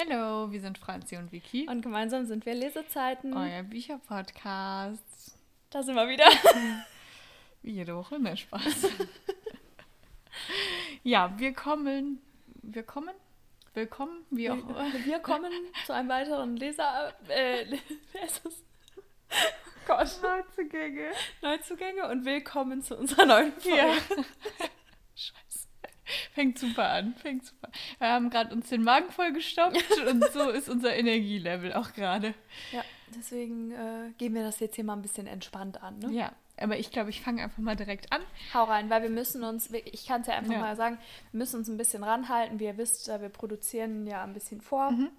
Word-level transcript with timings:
Hallo, 0.00 0.50
wir 0.50 0.60
sind 0.60 0.78
Franzi 0.78 1.16
und 1.16 1.30
Vicky. 1.30 1.68
Und 1.68 1.82
gemeinsam 1.82 2.24
sind 2.24 2.46
wir 2.46 2.54
Lesezeiten. 2.54 3.36
Euer 3.36 3.62
Bücherpodcast. 3.62 5.36
Da 5.68 5.82
sind 5.82 5.94
wir 5.94 6.08
wieder. 6.08 6.24
Wie 7.62 7.72
jede 7.72 7.94
Woche, 7.94 8.18
ne 8.18 8.34
Spaß. 8.36 8.88
ja, 11.02 11.34
wir 11.38 11.52
kommen. 11.52 12.22
Wir 12.62 12.82
kommen? 12.82 13.14
Willkommen, 13.74 14.24
wie 14.30 14.50
auch 14.50 14.56
Wir 15.04 15.20
kommen 15.20 15.52
zu 15.86 15.92
einem 15.92 16.08
weiteren 16.08 16.56
Leser. 16.56 17.12
Äh, 17.28 17.66
wer 18.12 18.24
ist 18.24 18.44
das? 18.44 18.54
Gott. 19.86 20.22
Neuzugänge. 20.22 21.10
Neuzugänge 21.42 22.08
und 22.08 22.24
willkommen 22.24 22.82
zu 22.82 22.96
unserer 22.96 23.26
neuen 23.26 23.52
Folge. 23.52 23.76
Ja. 23.76 23.92
Scheiße. 25.14 25.49
Fängt 26.34 26.58
super 26.58 26.88
an, 26.88 27.14
fängt 27.14 27.44
super 27.44 27.68
an. 27.68 27.72
Wir 27.98 28.08
haben 28.08 28.30
gerade 28.30 28.54
uns 28.54 28.68
den 28.68 28.82
Magen 28.82 29.10
vollgestopft 29.10 30.00
und 30.10 30.24
so 30.32 30.50
ist 30.50 30.68
unser 30.68 30.94
Energielevel 30.94 31.72
auch 31.72 31.92
gerade. 31.92 32.34
Ja, 32.72 32.82
deswegen 33.14 33.72
äh, 33.72 34.10
gehen 34.18 34.34
wir 34.34 34.42
das 34.42 34.60
jetzt 34.60 34.76
hier 34.76 34.84
mal 34.84 34.94
ein 34.94 35.02
bisschen 35.02 35.26
entspannt 35.26 35.82
an. 35.82 35.98
Ne? 35.98 36.12
Ja, 36.12 36.32
aber 36.58 36.78
ich 36.78 36.90
glaube, 36.90 37.10
ich 37.10 37.20
fange 37.20 37.42
einfach 37.42 37.58
mal 37.58 37.76
direkt 37.76 38.12
an. 38.12 38.20
Hau 38.54 38.64
rein, 38.64 38.90
weil 38.90 39.02
wir 39.02 39.10
müssen 39.10 39.44
uns, 39.44 39.70
ich 39.72 40.06
kann 40.06 40.20
es 40.20 40.26
ja 40.26 40.34
einfach 40.34 40.52
Ja. 40.52 40.60
mal 40.60 40.76
sagen, 40.76 40.98
wir 41.32 41.38
müssen 41.38 41.56
uns 41.56 41.68
ein 41.68 41.76
bisschen 41.76 42.04
ranhalten. 42.04 42.60
Wie 42.60 42.64
ihr 42.64 42.76
wisst, 42.76 43.08
äh, 43.08 43.20
wir 43.20 43.30
produzieren 43.30 44.06
ja 44.06 44.22
ein 44.22 44.34
bisschen 44.34 44.60
vor. 44.60 44.90
Mhm. 44.90 45.10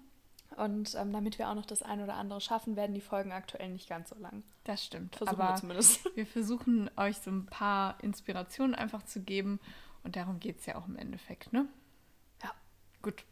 Und 0.56 0.94
ähm, 0.96 1.12
damit 1.12 1.38
wir 1.38 1.48
auch 1.48 1.54
noch 1.54 1.66
das 1.66 1.82
ein 1.82 2.02
oder 2.02 2.14
andere 2.14 2.40
schaffen, 2.40 2.76
werden 2.76 2.94
die 2.94 3.00
Folgen 3.00 3.32
aktuell 3.32 3.70
nicht 3.70 3.88
ganz 3.88 4.10
so 4.10 4.16
lang. 4.18 4.42
Das 4.64 4.84
stimmt. 4.84 5.16
Versuchen 5.16 5.40
aber 5.40 5.54
wir 5.54 5.56
zumindest. 5.56 6.16
wir 6.16 6.26
versuchen 6.26 6.90
euch 6.96 7.18
so 7.18 7.30
ein 7.30 7.46
paar 7.46 7.96
Inspirationen 8.02 8.74
einfach 8.74 9.02
zu 9.04 9.22
geben. 9.22 9.60
Und 10.04 10.16
darum 10.16 10.40
geht 10.40 10.58
es 10.60 10.66
ja 10.66 10.76
auch 10.76 10.86
im 10.88 10.96
Endeffekt, 10.96 11.52
ne? 11.52 11.66
Ja. 12.42 12.50
Gut. 13.02 13.24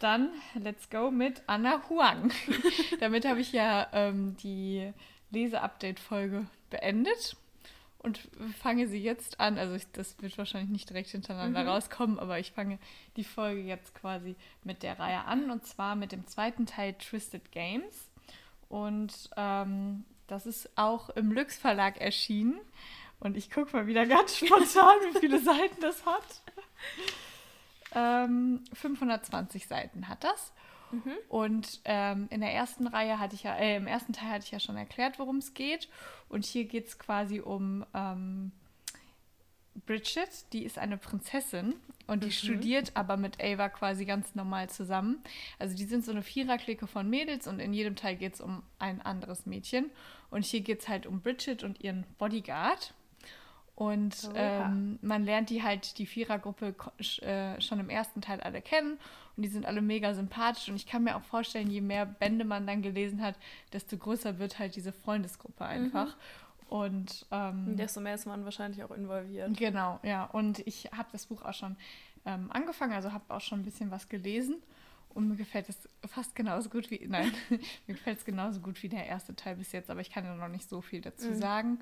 Dann 0.00 0.30
let's 0.54 0.88
go 0.90 1.10
mit 1.10 1.42
Anna 1.46 1.82
Huang. 1.88 2.32
Damit 3.00 3.26
habe 3.26 3.40
ich 3.40 3.52
ja 3.52 3.88
ähm, 3.92 4.36
die 4.38 4.92
Lese-Update-Folge 5.30 6.46
beendet 6.70 7.36
und 7.98 8.20
fange 8.60 8.86
sie 8.86 9.02
jetzt 9.02 9.40
an. 9.40 9.58
Also 9.58 9.74
ich, 9.74 9.90
das 9.92 10.20
wird 10.22 10.38
wahrscheinlich 10.38 10.70
nicht 10.70 10.88
direkt 10.88 11.08
hintereinander 11.10 11.64
Mhm. 11.64 11.68
rauskommen, 11.68 12.18
aber 12.18 12.38
ich 12.38 12.52
fange 12.52 12.78
die 13.16 13.24
Folge 13.24 13.60
jetzt 13.62 13.94
quasi 13.94 14.36
mit 14.62 14.82
der 14.82 14.98
Reihe 14.98 15.24
an 15.24 15.50
und 15.50 15.66
zwar 15.66 15.96
mit 15.96 16.12
dem 16.12 16.26
zweiten 16.26 16.64
Teil 16.66 16.94
Twisted 16.94 17.50
Games. 17.50 18.08
Und 18.68 19.30
ähm, 19.36 20.04
das 20.28 20.46
ist 20.46 20.70
auch 20.76 21.10
im 21.10 21.32
Lüx 21.32 21.58
Verlag 21.58 22.00
erschienen. 22.00 22.60
Und 23.20 23.36
ich 23.36 23.50
gucke 23.50 23.76
mal 23.76 23.86
wieder 23.86 24.06
ganz 24.06 24.36
spontan, 24.38 24.96
wie 25.12 25.18
viele 25.18 25.40
Seiten 25.40 25.80
das 25.80 26.04
hat. 26.06 26.42
Ähm, 27.94 28.62
520 28.74 29.66
Seiten 29.66 30.08
hat 30.08 30.22
das. 30.24 30.52
Mhm. 30.90 31.12
Und 31.28 31.80
ähm, 31.84 32.28
in 32.30 32.40
der 32.40 32.52
ersten 32.52 32.86
Reihe 32.86 33.18
hatte 33.18 33.34
ich 33.34 33.42
ja, 33.42 33.56
äh, 33.56 33.76
im 33.76 33.86
ersten 33.86 34.12
Teil 34.12 34.30
hatte 34.30 34.44
ich 34.44 34.50
ja 34.50 34.60
schon 34.60 34.76
erklärt, 34.76 35.18
worum 35.18 35.38
es 35.38 35.54
geht. 35.54 35.88
Und 36.28 36.44
hier 36.44 36.64
geht 36.64 36.86
es 36.88 36.98
quasi 36.98 37.40
um 37.40 37.84
ähm, 37.94 38.52
Bridget, 39.86 40.52
die 40.52 40.64
ist 40.64 40.78
eine 40.78 40.96
Prinzessin 40.96 41.74
und 42.06 42.22
die 42.24 42.28
Mhm. 42.28 42.32
studiert 42.32 42.92
aber 42.94 43.16
mit 43.16 43.42
Ava 43.42 43.68
quasi 43.68 44.04
ganz 44.06 44.34
normal 44.34 44.68
zusammen. 44.70 45.22
Also 45.58 45.76
die 45.76 45.84
sind 45.84 46.04
so 46.04 46.10
eine 46.10 46.22
Viererklicke 46.22 46.86
von 46.86 47.08
Mädels 47.08 47.46
und 47.46 47.60
in 47.60 47.72
jedem 47.72 47.94
Teil 47.96 48.16
geht 48.16 48.34
es 48.34 48.40
um 48.40 48.62
ein 48.78 49.00
anderes 49.00 49.46
Mädchen. 49.46 49.90
Und 50.30 50.44
hier 50.44 50.60
geht 50.60 50.80
es 50.80 50.88
halt 50.88 51.06
um 51.06 51.20
Bridget 51.20 51.64
und 51.64 51.80
ihren 51.80 52.04
Bodyguard. 52.18 52.92
Und 53.78 54.30
ähm, 54.34 54.98
man 55.02 55.24
lernt 55.24 55.50
die 55.50 55.62
halt, 55.62 55.98
die 55.98 56.06
Vierergruppe, 56.06 56.74
äh, 57.22 57.60
schon 57.60 57.78
im 57.78 57.90
ersten 57.90 58.20
Teil 58.20 58.40
alle 58.40 58.60
kennen. 58.60 58.98
Und 59.36 59.44
die 59.44 59.48
sind 59.48 59.66
alle 59.66 59.80
mega 59.80 60.14
sympathisch. 60.14 60.68
Und 60.68 60.74
ich 60.74 60.84
kann 60.86 61.04
mir 61.04 61.14
auch 61.14 61.22
vorstellen, 61.22 61.70
je 61.70 61.80
mehr 61.80 62.04
Bände 62.04 62.44
man 62.44 62.66
dann 62.66 62.82
gelesen 62.82 63.22
hat, 63.22 63.36
desto 63.72 63.96
größer 63.96 64.40
wird 64.40 64.58
halt 64.58 64.74
diese 64.74 64.92
Freundesgruppe 64.92 65.64
einfach. 65.64 66.16
Und 66.68 67.24
ähm, 67.30 67.76
Desto 67.76 68.00
mehr 68.00 68.16
ist 68.16 68.26
man 68.26 68.44
wahrscheinlich 68.44 68.82
auch 68.82 68.90
involviert. 68.90 69.56
Genau, 69.56 70.00
ja. 70.02 70.24
Und 70.24 70.58
ich 70.66 70.90
habe 70.90 71.08
das 71.12 71.26
Buch 71.26 71.42
auch 71.42 71.54
schon 71.54 71.76
ähm, 72.26 72.50
angefangen, 72.50 72.94
also 72.94 73.12
habe 73.12 73.32
auch 73.32 73.40
schon 73.40 73.60
ein 73.60 73.64
bisschen 73.64 73.92
was 73.92 74.08
gelesen. 74.08 74.56
Und 75.14 75.28
mir 75.28 75.36
gefällt 75.36 75.68
es 75.68 75.88
fast 76.04 76.34
genauso 76.34 76.68
gut 76.68 76.90
wie, 76.90 77.06
nein, 77.08 77.32
mir 77.86 77.94
gefällt 77.94 78.18
es 78.18 78.24
genauso 78.24 78.58
gut 78.58 78.82
wie 78.82 78.88
der 78.88 79.06
erste 79.06 79.36
Teil 79.36 79.54
bis 79.54 79.70
jetzt, 79.70 79.88
aber 79.88 80.00
ich 80.00 80.10
kann 80.10 80.24
ja 80.24 80.34
noch 80.34 80.48
nicht 80.48 80.68
so 80.68 80.80
viel 80.80 81.00
dazu 81.00 81.28
Mhm. 81.30 81.34
sagen. 81.36 81.78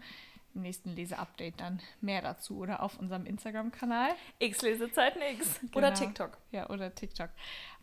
Im 0.57 0.63
nächsten 0.63 0.97
Leseupdate 0.97 1.61
dann 1.61 1.81
mehr 2.01 2.23
dazu 2.23 2.57
oder 2.57 2.83
auf 2.83 2.99
unserem 2.99 3.27
Instagram-Kanal. 3.27 4.11
X 4.39 4.63
Lesezeiten 4.63 5.21
X. 5.39 5.61
Oder 5.75 5.91
Genau. 5.91 6.01
TikTok. 6.01 6.39
Ja, 6.51 6.71
oder 6.71 6.95
TikTok. 6.95 7.29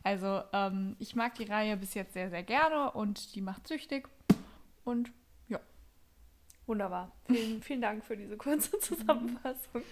Also, 0.01 0.41
ähm, 0.51 0.95
ich 0.99 1.15
mag 1.15 1.35
die 1.35 1.43
Reihe 1.45 1.77
bis 1.77 1.93
jetzt 1.93 2.13
sehr, 2.13 2.29
sehr 2.31 2.43
gerne 2.43 2.91
und 2.91 3.35
die 3.35 3.41
macht 3.41 3.67
süchtig. 3.67 4.09
Und 4.83 5.11
ja, 5.47 5.59
Wunderbar. 6.65 7.11
Vielen, 7.27 7.61
vielen 7.61 7.81
Dank 7.81 8.03
für 8.03 8.17
diese 8.17 8.37
kurze 8.37 8.79
Zusammenfassung. 8.79 9.83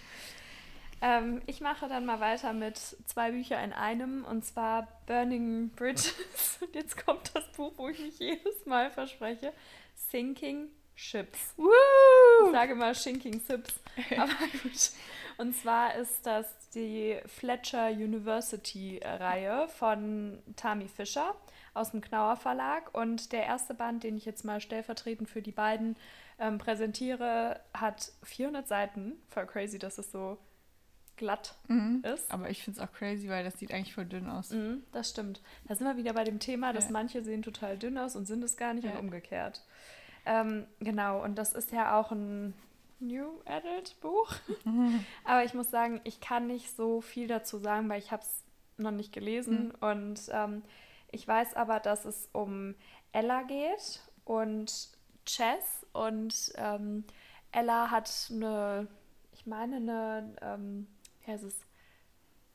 Ähm, 1.00 1.42
ich 1.46 1.60
mache 1.60 1.88
dann 1.88 2.04
mal 2.04 2.20
weiter 2.20 2.52
mit 2.52 2.76
zwei 2.78 3.30
Büchern 3.32 3.62
in 3.64 3.72
einem 3.72 4.24
und 4.24 4.44
zwar 4.44 4.88
Burning 5.06 5.70
Bridges. 5.70 6.58
Und 6.60 6.74
jetzt 6.74 7.04
kommt 7.04 7.34
das 7.34 7.50
Buch, 7.52 7.72
wo 7.76 7.88
ich 7.88 7.98
mich 7.98 8.18
jedes 8.18 8.66
Mal 8.66 8.90
verspreche: 8.90 9.52
Sinking 9.94 10.68
Ships. 10.94 11.54
Ich 11.56 12.52
sage 12.52 12.74
mal 12.74 12.94
Sinking 12.94 13.40
Sips. 13.40 13.74
Aber 14.16 14.32
gut. 14.62 14.90
Und 15.38 15.56
zwar 15.56 15.94
ist 15.96 16.24
das 16.26 16.46
die 16.74 17.18
Fletcher 17.26 17.88
University 17.88 19.00
Reihe 19.02 19.68
von 19.68 20.38
Tami 20.56 20.88
Fischer 20.88 21.34
aus 21.74 21.90
dem 21.92 22.00
Knauer 22.00 22.36
Verlag. 22.36 22.94
Und 22.94 23.32
der 23.32 23.44
erste 23.44 23.74
Band, 23.74 24.04
den 24.04 24.16
ich 24.16 24.24
jetzt 24.24 24.44
mal 24.44 24.60
stellvertretend 24.60 25.28
für 25.28 25.42
die 25.42 25.52
beiden 25.52 25.96
ähm, 26.38 26.58
präsentiere, 26.58 27.60
hat 27.74 28.12
400 28.24 28.68
Seiten. 28.68 29.14
Voll 29.28 29.46
crazy, 29.46 29.78
dass 29.78 29.98
es 29.98 30.12
so 30.12 30.38
glatt 31.16 31.54
mhm. 31.68 32.02
ist. 32.14 32.30
aber 32.30 32.50
ich 32.50 32.62
finde 32.62 32.80
es 32.80 32.86
auch 32.88 32.92
crazy, 32.92 33.28
weil 33.28 33.44
das 33.44 33.58
sieht 33.58 33.72
eigentlich 33.72 33.94
voll 33.94 34.06
dünn 34.06 34.28
aus. 34.28 34.50
Mhm, 34.50 34.82
das 34.92 35.10
stimmt. 35.10 35.40
Da 35.68 35.74
sind 35.74 35.86
wir 35.86 35.96
wieder 35.96 36.14
bei 36.14 36.24
dem 36.24 36.38
Thema, 36.38 36.72
dass 36.72 36.86
Ja. 36.86 36.90
manche 36.92 37.22
sehen 37.22 37.42
total 37.42 37.78
dünn 37.78 37.98
aus 37.98 38.16
und 38.16 38.26
sind 38.26 38.42
es 38.42 38.56
gar 38.56 38.74
nicht 38.74 38.84
Ja. 38.84 38.92
und 38.92 38.98
umgekehrt. 38.98 39.62
Ähm, 40.24 40.66
genau, 40.80 41.22
und 41.22 41.36
das 41.36 41.52
ist 41.52 41.72
ja 41.72 41.98
auch 41.98 42.12
ein 42.12 42.54
New 43.00 43.26
Adult 43.44 44.00
Buch. 44.00 44.32
Aber 45.24 45.44
ich 45.44 45.54
muss 45.54 45.70
sagen, 45.70 46.00
ich 46.04 46.20
kann 46.20 46.46
nicht 46.46 46.76
so 46.76 47.00
viel 47.00 47.26
dazu 47.26 47.58
sagen, 47.58 47.88
weil 47.88 47.98
ich 47.98 48.12
habe 48.12 48.22
es 48.22 48.44
noch 48.76 48.90
nicht 48.92 49.12
gelesen. 49.12 49.72
Und 49.80 50.20
ähm, 50.30 50.62
ich 51.10 51.26
weiß 51.28 51.54
aber, 51.54 51.78
dass 51.80 52.04
es 52.06 52.28
um 52.32 52.74
Ella 53.12 53.42
geht 53.42 54.00
und 54.24 54.88
Chess. 55.26 55.84
Und 55.92 56.52
ähm, 56.56 57.04
Ella 57.52 57.90
hat 57.90 58.10
eine, 58.32 58.86
ich 59.32 59.44
meine, 59.46 59.76
eine, 59.76 60.34
ähm, 60.40 60.86
wie 61.24 61.32
heißt 61.32 61.44
es? 61.44 61.56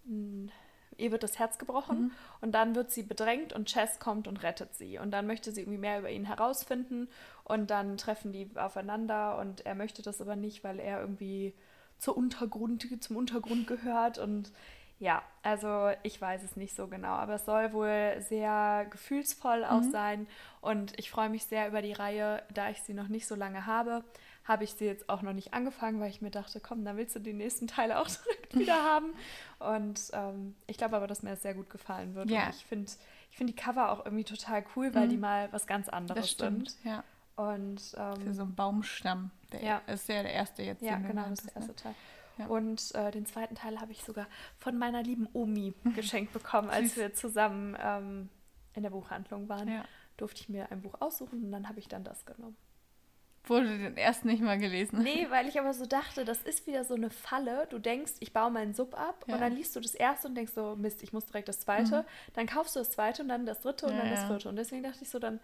Ein- 0.05 0.51
Ihr 0.97 1.11
wird 1.11 1.23
das 1.23 1.39
Herz 1.39 1.57
gebrochen 1.57 2.11
und 2.41 2.51
dann 2.53 2.75
wird 2.75 2.91
sie 2.91 3.03
bedrängt 3.03 3.53
und 3.53 3.67
Chess 3.67 3.99
kommt 3.99 4.27
und 4.27 4.43
rettet 4.43 4.73
sie. 4.75 4.97
Und 4.97 5.11
dann 5.11 5.27
möchte 5.27 5.51
sie 5.51 5.61
irgendwie 5.61 5.77
mehr 5.77 5.99
über 5.99 6.09
ihn 6.09 6.25
herausfinden 6.25 7.07
und 7.43 7.69
dann 7.69 7.97
treffen 7.97 8.31
die 8.31 8.49
aufeinander 8.55 9.37
und 9.37 9.65
er 9.65 9.75
möchte 9.75 10.01
das 10.01 10.21
aber 10.21 10.35
nicht, 10.35 10.63
weil 10.63 10.79
er 10.79 11.01
irgendwie 11.01 11.53
zur 11.99 12.17
Untergrund, 12.17 12.85
zum 13.03 13.15
Untergrund 13.15 13.67
gehört. 13.67 14.17
Und 14.17 14.51
ja, 14.99 15.21
also 15.43 15.91
ich 16.03 16.19
weiß 16.19 16.43
es 16.43 16.55
nicht 16.55 16.75
so 16.75 16.87
genau, 16.87 17.09
aber 17.13 17.35
es 17.35 17.45
soll 17.45 17.71
wohl 17.73 18.15
sehr 18.19 18.87
gefühlsvoll 18.89 19.63
auch 19.63 19.83
sein. 19.83 20.27
Und 20.61 20.97
ich 20.99 21.11
freue 21.11 21.29
mich 21.29 21.45
sehr 21.45 21.67
über 21.67 21.81
die 21.81 21.93
Reihe, 21.93 22.41
da 22.53 22.69
ich 22.69 22.81
sie 22.83 22.93
noch 22.93 23.07
nicht 23.07 23.27
so 23.27 23.35
lange 23.35 23.65
habe. 23.65 24.03
Habe 24.45 24.63
ich 24.63 24.73
sie 24.73 24.85
jetzt 24.85 25.09
auch 25.09 25.21
noch 25.21 25.33
nicht 25.33 25.53
angefangen, 25.53 25.99
weil 25.99 26.09
ich 26.09 26.21
mir 26.21 26.31
dachte, 26.31 26.59
komm, 26.61 26.83
dann 26.85 26.95
willst 26.97 27.15
du 27.15 27.19
die 27.19 27.33
nächsten 27.33 27.67
Teile 27.67 27.99
auch 27.99 28.07
direkt 28.25 28.57
wieder 28.57 28.81
haben. 28.83 29.13
Und 29.59 29.99
ähm, 30.13 30.55
ich 30.67 30.77
glaube 30.77 30.95
aber, 30.95 31.05
dass 31.07 31.21
mir 31.21 31.31
das 31.31 31.41
sehr 31.41 31.53
gut 31.53 31.69
gefallen 31.69 32.15
wird. 32.15 32.29
Ja. 32.31 32.45
Und 32.45 32.55
ich 32.55 32.65
finde 32.65 32.91
ich 33.29 33.37
find 33.37 33.49
die 33.49 33.55
Cover 33.55 33.91
auch 33.91 34.05
irgendwie 34.05 34.23
total 34.23 34.63
cool, 34.75 34.95
weil 34.95 35.05
Mhm. 35.07 35.09
die 35.11 35.17
mal 35.17 35.49
was 35.51 35.67
ganz 35.67 35.89
anderes 35.89 36.21
Das 36.21 36.31
stimmt, 36.31 36.71
sind. 36.71 36.85
ja. 36.85 37.03
Und 37.35 37.81
Für 37.81 38.15
ähm, 38.19 38.33
so 38.33 38.41
einen 38.43 38.55
Baumstamm. 38.55 39.29
Der 39.51 39.61
Ja. 39.63 39.81
ist 39.85 40.07
ja 40.09 40.23
der 40.23 40.33
erste 40.33 40.63
jetzt. 40.63 40.81
ja, 40.81 40.95
genau, 40.97 41.23
das 41.29 41.39
ist 41.41 41.49
der 41.49 41.55
hast, 41.61 41.67
erste 41.69 41.83
Teil. 41.83 41.95
Ja. 42.37 42.47
Und 42.47 42.93
äh, 42.95 43.11
den 43.11 43.25
zweiten 43.25 43.55
Teil 43.55 43.79
habe 43.79 43.91
ich 43.91 44.03
sogar 44.03 44.27
von 44.57 44.77
meiner 44.77 45.03
lieben 45.03 45.27
Omi 45.33 45.73
geschenkt 45.95 46.33
bekommen, 46.33 46.69
als 46.69 46.95
wir 46.97 47.13
zusammen 47.13 47.75
ähm, 47.79 48.29
in 48.73 48.83
der 48.83 48.89
Buchhandlung 48.91 49.49
waren. 49.49 49.67
Ja. 49.67 49.85
Durfte 50.17 50.41
ich 50.41 50.49
mir 50.49 50.71
ein 50.71 50.81
Buch 50.81 50.95
aussuchen 50.99 51.43
und 51.43 51.51
dann 51.51 51.67
habe 51.69 51.79
ich 51.79 51.87
dann 51.87 52.03
das 52.03 52.25
genommen. 52.25 52.57
Wurde 53.45 53.77
den 53.77 53.95
ersten 53.95 54.27
nicht 54.27 54.41
mal 54.41 54.57
gelesen. 54.57 55.01
Nee, 55.03 55.27
weil 55.29 55.47
ich 55.47 55.57
aber 55.57 55.73
so 55.73 55.85
dachte, 55.85 56.25
das 56.25 56.41
ist 56.41 56.67
wieder 56.67 56.83
so 56.83 56.95
eine 56.95 57.09
Falle. 57.09 57.65
Du 57.69 57.79
denkst, 57.79 58.13
ich 58.19 58.33
baue 58.33 58.51
meinen 58.51 58.73
Sub 58.73 58.93
ab 58.99 59.23
Ja. 59.27 59.35
und 59.35 59.39
dann 59.41 59.53
liest 59.53 59.73
du 59.75 59.79
das 59.79 59.95
erste 59.95 60.27
und 60.27 60.35
denkst 60.35 60.51
so, 60.53 60.75
Mist, 60.75 61.01
ich 61.01 61.13
muss 61.13 61.25
direkt 61.27 61.47
das 61.47 61.59
zweite. 61.61 62.05
Dann 62.33 62.45
kaufst 62.45 62.75
du 62.75 62.79
das 62.79 62.89
zweite 62.91 63.21
und 63.21 63.29
dann 63.29 63.45
das 63.45 63.61
dritte 63.61 63.85
und 63.85 63.93
Ja, 63.93 63.99
dann 63.99 64.09
das 64.09 64.25
vierte. 64.25 64.49
Und 64.49 64.57
deswegen 64.57 64.83
dachte 64.83 64.99
ich 65.01 65.09
so, 65.09 65.17
dann, 65.19 65.39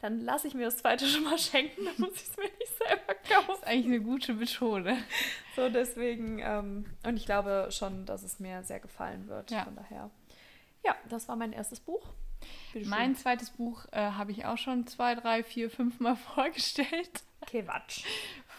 dann 0.00 0.20
lasse 0.20 0.48
ich 0.48 0.54
mir 0.54 0.64
das 0.64 0.76
zweite 0.78 1.06
schon 1.08 1.24
mal 1.24 1.38
schenken, 1.38 1.84
dann 1.84 1.94
muss 1.98 2.14
ich 2.14 2.28
es 2.28 2.36
mir 2.36 2.44
nicht 2.44 2.78
selber 2.78 3.14
kaufen. 3.14 3.46
Das 3.48 3.58
ist 3.58 3.66
eigentlich 3.66 3.86
eine 3.86 4.00
gute 4.00 4.34
Methode. 4.34 4.96
So, 5.56 5.68
deswegen, 5.68 6.38
ähm, 6.40 6.86
und 7.06 7.16
ich 7.16 7.26
glaube 7.26 7.68
schon, 7.70 8.06
dass 8.06 8.22
es 8.22 8.40
mir 8.40 8.62
sehr 8.62 8.80
gefallen 8.80 9.28
wird. 9.28 9.50
Ja. 9.50 9.64
Von 9.64 9.76
daher. 9.76 10.10
Ja, 10.84 10.94
das 11.08 11.28
war 11.28 11.36
mein 11.36 11.52
erstes 11.52 11.80
Buch. 11.80 12.06
Mein 12.84 13.14
zweites 13.16 13.50
Buch 13.50 13.86
äh, 13.92 14.00
habe 14.00 14.32
ich 14.32 14.44
auch 14.44 14.58
schon 14.58 14.86
zwei, 14.86 15.14
drei, 15.14 15.42
vier, 15.42 15.70
fünf 15.70 16.00
Mal 16.00 16.16
vorgestellt. 16.34 17.22
Quatsch. 17.46 18.04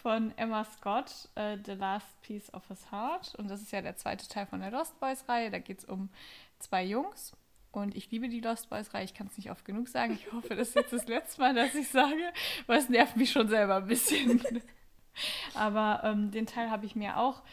Von 0.01 0.31
Emma 0.37 0.63
Scott, 0.63 1.29
äh, 1.35 1.57
The 1.65 1.73
Last 1.73 2.21
Piece 2.21 2.53
of 2.53 2.67
His 2.67 2.91
Heart. 2.91 3.35
Und 3.35 3.49
das 3.49 3.61
ist 3.61 3.71
ja 3.71 3.81
der 3.81 3.97
zweite 3.97 4.27
Teil 4.27 4.45
von 4.45 4.61
der 4.61 4.71
Lost 4.71 4.99
Boys-Reihe. 4.99 5.49
Da 5.51 5.59
geht 5.59 5.79
es 5.79 5.85
um 5.85 6.09
zwei 6.59 6.83
Jungs. 6.83 7.33
Und 7.75 7.95
ich 7.95 8.09
liebe 8.09 8.29
die 8.29 8.39
Lost 8.39 8.69
Boys-Reihe. 8.69 9.03
Ich 9.03 9.13
kann 9.13 9.27
es 9.27 9.37
nicht 9.37 9.51
oft 9.51 9.65
genug 9.65 9.89
sagen. 9.89 10.13
Ich 10.13 10.31
hoffe, 10.31 10.55
das 10.55 10.69
ist 10.69 10.75
jetzt 10.75 10.93
das 10.93 11.07
letzte 11.07 11.41
Mal, 11.41 11.53
dass 11.53 11.75
ich 11.75 11.89
sage, 11.89 12.31
weil 12.67 12.79
es 12.79 12.87
nervt 12.87 13.17
mich 13.17 13.31
schon 13.31 13.49
selber 13.49 13.75
ein 13.75 13.87
bisschen. 13.87 14.41
Aber 15.53 16.01
ähm, 16.05 16.31
den 16.31 16.45
Teil 16.45 16.69
habe 16.69 16.85
ich 16.85 16.95
mir 16.95 17.17
auch 17.17 17.43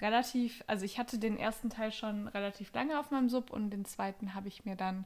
relativ, 0.00 0.62
also 0.68 0.84
ich 0.84 0.98
hatte 0.98 1.18
den 1.18 1.36
ersten 1.36 1.68
Teil 1.68 1.90
schon 1.90 2.28
relativ 2.28 2.72
lange 2.72 2.98
auf 2.98 3.10
meinem 3.10 3.28
Sub 3.28 3.50
und 3.50 3.70
den 3.70 3.84
zweiten 3.84 4.34
habe 4.34 4.46
ich 4.46 4.64
mir 4.64 4.76
dann 4.76 5.04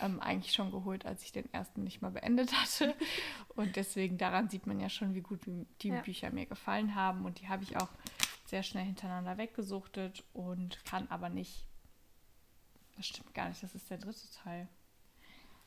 ähm, 0.00 0.20
eigentlich 0.20 0.52
schon 0.52 0.70
geholt, 0.70 1.06
als 1.06 1.22
ich 1.22 1.32
den 1.32 1.52
ersten 1.52 1.82
nicht 1.82 2.02
mal 2.02 2.10
beendet 2.10 2.52
hatte. 2.52 2.94
Und 3.56 3.76
deswegen 3.76 4.16
daran 4.16 4.48
sieht 4.48 4.66
man 4.66 4.80
ja 4.80 4.88
schon, 4.88 5.14
wie 5.14 5.20
gut 5.20 5.40
die 5.82 5.88
ja. 5.88 6.00
Bücher 6.00 6.30
mir 6.30 6.46
gefallen 6.46 6.94
haben. 6.94 7.26
Und 7.26 7.40
die 7.40 7.48
habe 7.48 7.62
ich 7.62 7.76
auch 7.76 7.90
sehr 8.46 8.62
schnell 8.62 8.84
hintereinander 8.84 9.36
weggesuchtet 9.36 10.24
und 10.32 10.82
kann 10.86 11.06
aber 11.10 11.28
nicht. 11.28 11.66
Das 12.96 13.06
stimmt 13.06 13.34
gar 13.34 13.48
nicht, 13.48 13.62
das 13.62 13.74
ist 13.74 13.90
der 13.90 13.98
dritte 13.98 14.30
Teil. 14.42 14.68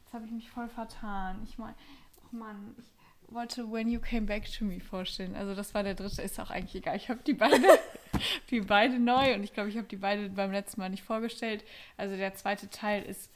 Jetzt 0.03 0.13
habe 0.13 0.25
ich 0.25 0.31
mich 0.31 0.49
voll 0.49 0.69
vertan. 0.69 1.41
Ich 1.43 1.57
meine, 1.57 1.75
oh 2.23 2.35
Mann, 2.35 2.75
ich 2.77 3.33
wollte 3.33 3.71
When 3.71 3.89
You 3.89 3.99
Came 3.99 4.27
Back 4.27 4.51
to 4.51 4.65
Me 4.65 4.79
vorstellen. 4.79 5.35
Also 5.35 5.55
das 5.55 5.73
war 5.73 5.83
der 5.83 5.95
dritte, 5.95 6.21
ist 6.21 6.39
auch 6.39 6.51
eigentlich 6.51 6.75
egal. 6.75 6.95
Ich 6.95 7.09
habe 7.09 7.21
die 7.23 7.33
beide, 7.33 7.67
die 8.49 8.61
beide 8.61 8.99
neu 8.99 9.33
und 9.33 9.43
ich 9.43 9.53
glaube, 9.53 9.69
ich 9.69 9.77
habe 9.77 9.87
die 9.87 9.95
beide 9.95 10.29
beim 10.29 10.51
letzten 10.51 10.79
Mal 10.81 10.89
nicht 10.89 11.03
vorgestellt. 11.03 11.63
Also 11.97 12.15
der 12.15 12.35
zweite 12.35 12.69
Teil 12.69 13.03
ist 13.03 13.31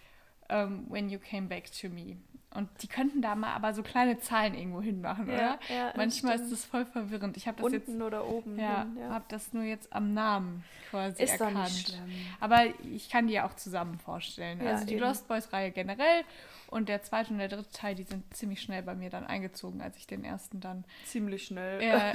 um, 0.50 0.56
ähm, 0.56 0.86
When 0.90 1.10
You 1.10 1.20
Came 1.20 1.48
Back 1.48 1.72
to 1.72 1.90
Me. 1.90 2.18
Und 2.52 2.68
die 2.82 2.88
könnten 2.88 3.22
da 3.22 3.36
mal 3.36 3.54
aber 3.54 3.76
so 3.76 3.84
kleine 3.84 4.20
Zahlen 4.20 4.56
irgendwo 4.56 4.82
hinmachen, 4.82 5.28
ja, 5.28 5.36
oder? 5.36 5.60
Ja, 5.70 5.94
Manchmal 5.96 6.34
stimmt. 6.34 6.52
ist 6.52 6.64
das 6.64 6.66
voll 6.66 6.86
verwirrend. 6.86 7.38
Ich 7.38 7.48
habe 7.48 7.58
das 7.58 7.66
Unten 7.66 7.92
jetzt 7.92 8.02
oder 8.02 8.28
oben. 8.28 8.58
Ja, 8.58 8.88
ja. 9.00 9.10
habe 9.10 9.26
das 9.28 9.54
nur 9.54 9.64
jetzt 9.64 9.94
am 9.94 10.16
Namen 10.16 10.64
quasi 10.90 11.22
ist 11.22 11.40
erkannt. 11.40 11.58
Doch 11.58 11.64
nicht 11.64 11.88
schlimm. 11.90 12.10
Aber 12.40 12.66
ich 12.92 13.10
kann 13.10 13.28
die 13.28 13.34
ja 13.34 13.46
auch 13.46 13.56
zusammen 13.56 14.00
vorstellen. 14.00 14.60
Ja, 14.64 14.72
also 14.72 14.86
die 14.86 14.96
eben. 14.96 15.04
Lost 15.04 15.28
Boys 15.28 15.54
Reihe 15.54 15.70
generell 15.70 16.24
und 16.70 16.90
der 16.90 17.04
zweite 17.04 17.32
und 17.32 17.38
der 17.38 17.50
dritte 17.50 17.72
Teil, 17.72 17.94
die 17.94 18.04
sind 18.04 18.34
ziemlich 18.36 18.62
schnell 18.62 18.82
bei 18.82 18.96
mir 18.96 19.12
dann 19.12 19.28
eingezogen, 19.28 19.82
als 19.82 19.98
ich 19.98 20.08
den 20.08 20.24
ersten 20.24 20.60
dann 20.60 20.86
ziemlich 21.06 21.46
schnell 21.46 21.82
äh, 21.82 22.14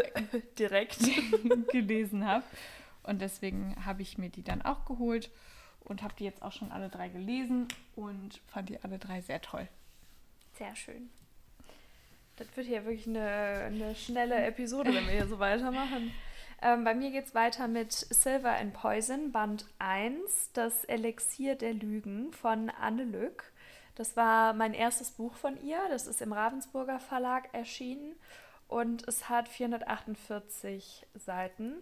direkt 0.59 0.99
gelesen 1.71 2.27
habe. 2.27 2.45
Und 3.05 3.21
deswegen 3.21 3.77
habe 3.85 4.03
ich 4.03 4.19
mir 4.19 4.31
die 4.31 4.43
dann 4.43 4.63
auch 4.63 4.85
geholt 4.85 5.31
und 5.81 6.03
habe 6.03 6.15
die 6.19 6.25
jetzt 6.25 6.43
auch 6.43 6.53
schon 6.53 6.73
alle 6.73 6.89
drei 6.89 7.09
gelesen 7.09 7.69
und 7.95 8.41
fand 8.47 8.69
die 8.69 8.83
alle 8.83 8.99
drei 8.99 9.21
sehr 9.21 9.41
toll. 9.41 9.69
Sehr 10.55 10.75
schön. 10.77 11.11
Das 12.37 12.47
wird 12.57 12.67
hier 12.67 12.85
wirklich 12.85 13.07
eine, 13.07 13.65
eine 13.67 13.95
schnelle 13.95 14.37
Episode, 14.45 14.95
wenn 14.95 15.07
wir 15.07 15.13
hier 15.13 15.29
so 15.29 15.39
weitermachen. 15.39 16.13
Ähm, 16.63 16.85
bei 16.85 16.95
mir 16.95 17.11
geht 17.11 17.27
es 17.27 17.35
weiter 17.35 17.69
mit 17.69 17.93
Silver 17.93 18.57
and 18.57 18.73
Poison, 18.73 19.33
Band 19.33 19.67
1, 19.79 20.53
das 20.53 20.85
Elixier 20.85 21.57
der 21.57 21.75
Lügen 21.75 22.33
von 22.33 22.71
Anne 22.71 23.05
Lück. 23.05 23.53
Das 23.97 24.17
war 24.17 24.55
mein 24.55 24.75
erstes 24.75 25.11
Buch 25.11 25.35
von 25.35 25.63
ihr. 25.63 25.79
Das 25.91 26.07
ist 26.07 26.23
im 26.23 26.33
Ravensburger 26.33 26.99
Verlag 26.99 27.53
erschienen 27.53 28.17
und 28.67 29.07
es 29.07 29.29
hat 29.29 29.49
448 29.49 31.07
Seiten. 31.15 31.75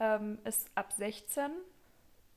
Ähm, 0.00 0.38
ist 0.44 0.70
ab 0.74 0.92
16. 0.92 1.50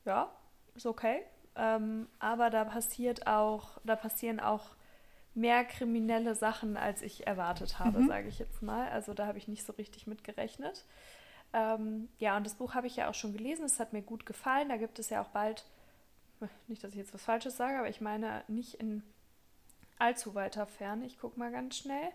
Ja, 0.06 0.31
ist 0.75 0.86
okay. 0.86 1.22
Ähm, 1.56 2.07
aber 2.19 2.50
da 2.50 2.65
passiert 2.65 3.25
auch, 3.25 3.80
da 3.83 3.95
passieren 3.95 4.39
auch 4.39 4.75
mehr 5.35 5.63
kriminelle 5.63 6.35
Sachen, 6.35 6.77
als 6.77 7.01
ich 7.01 7.27
erwartet 7.27 7.79
habe, 7.79 7.99
mhm. 7.99 8.07
sage 8.07 8.27
ich 8.27 8.39
jetzt 8.39 8.61
mal. 8.61 8.89
Also 8.89 9.13
da 9.13 9.27
habe 9.27 9.37
ich 9.37 9.47
nicht 9.47 9.65
so 9.65 9.73
richtig 9.73 10.07
mit 10.07 10.23
gerechnet. 10.23 10.85
Ähm, 11.53 12.09
ja, 12.19 12.37
und 12.37 12.45
das 12.45 12.55
Buch 12.55 12.73
habe 12.73 12.87
ich 12.87 12.95
ja 12.95 13.09
auch 13.09 13.13
schon 13.13 13.33
gelesen. 13.33 13.65
Es 13.65 13.79
hat 13.79 13.93
mir 13.93 14.01
gut 14.01 14.25
gefallen. 14.25 14.69
Da 14.69 14.77
gibt 14.77 14.99
es 14.99 15.09
ja 15.09 15.21
auch 15.21 15.29
bald, 15.29 15.65
nicht, 16.67 16.83
dass 16.83 16.91
ich 16.91 16.97
jetzt 16.97 17.13
was 17.13 17.23
Falsches 17.23 17.57
sage, 17.57 17.77
aber 17.77 17.89
ich 17.89 18.01
meine 18.01 18.43
nicht 18.47 18.75
in 18.75 19.03
allzu 19.97 20.35
weiter 20.35 20.65
Ferne. 20.65 21.05
Ich 21.05 21.19
gucke 21.19 21.39
mal 21.39 21.51
ganz 21.51 21.77
schnell. 21.77 22.09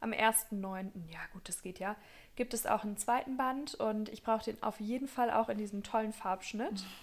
Am 0.00 0.10
1.9., 0.10 0.90
ja 1.12 1.20
gut, 1.32 1.48
das 1.48 1.62
geht 1.62 1.78
ja, 1.78 1.94
gibt 2.34 2.54
es 2.54 2.66
auch 2.66 2.82
einen 2.82 2.96
zweiten 2.96 3.36
Band 3.36 3.76
und 3.76 4.08
ich 4.08 4.24
brauche 4.24 4.42
den 4.42 4.60
auf 4.60 4.80
jeden 4.80 5.06
Fall 5.06 5.30
auch 5.30 5.48
in 5.48 5.58
diesem 5.58 5.84
tollen 5.84 6.12
Farbschnitt. 6.12 6.72
Mhm. 6.72 6.86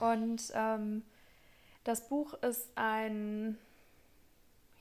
Und 0.00 0.52
ähm, 0.54 1.02
das 1.82 2.08
Buch 2.08 2.34
ist 2.34 2.70
ein, 2.76 3.58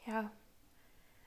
ja, 0.07 0.31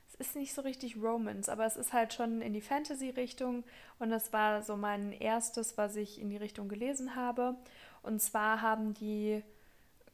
es 0.09 0.15
ist 0.15 0.37
nicht 0.37 0.55
so 0.55 0.63
richtig 0.63 0.97
Romance, 0.97 1.49
aber 1.49 1.67
es 1.67 1.77
ist 1.77 1.93
halt 1.93 2.13
schon 2.13 2.43
in 2.43 2.53
die 2.53 2.61
Fantasy-Richtung 2.61 3.65
und 3.99 4.11
das 4.11 4.33
war 4.33 4.63
so 4.63 4.77
mein 4.77 5.13
erstes, 5.13 5.79
was 5.79 5.97
ich 5.97 6.21
in 6.21 6.31
die 6.31 6.37
Richtung 6.37 6.69
gelesen 6.69 7.15
habe. 7.15 7.55
Und 8.03 8.21
zwar 8.21 8.63
haben 8.63 8.95
die, 8.95 9.43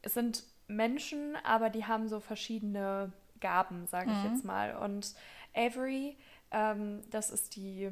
es 0.01 0.13
sind 0.13 0.43
Menschen, 0.67 1.35
aber 1.43 1.69
die 1.69 1.85
haben 1.85 2.09
so 2.09 2.19
verschiedene 2.19 3.11
Gaben, 3.39 3.87
sage 3.87 4.11
ich 4.11 4.23
mhm. 4.23 4.33
jetzt 4.33 4.45
mal. 4.45 4.75
Und 4.75 5.15
Avery, 5.55 6.17
ähm, 6.51 7.01
das 7.09 7.31
ist 7.31 7.55
die 7.55 7.89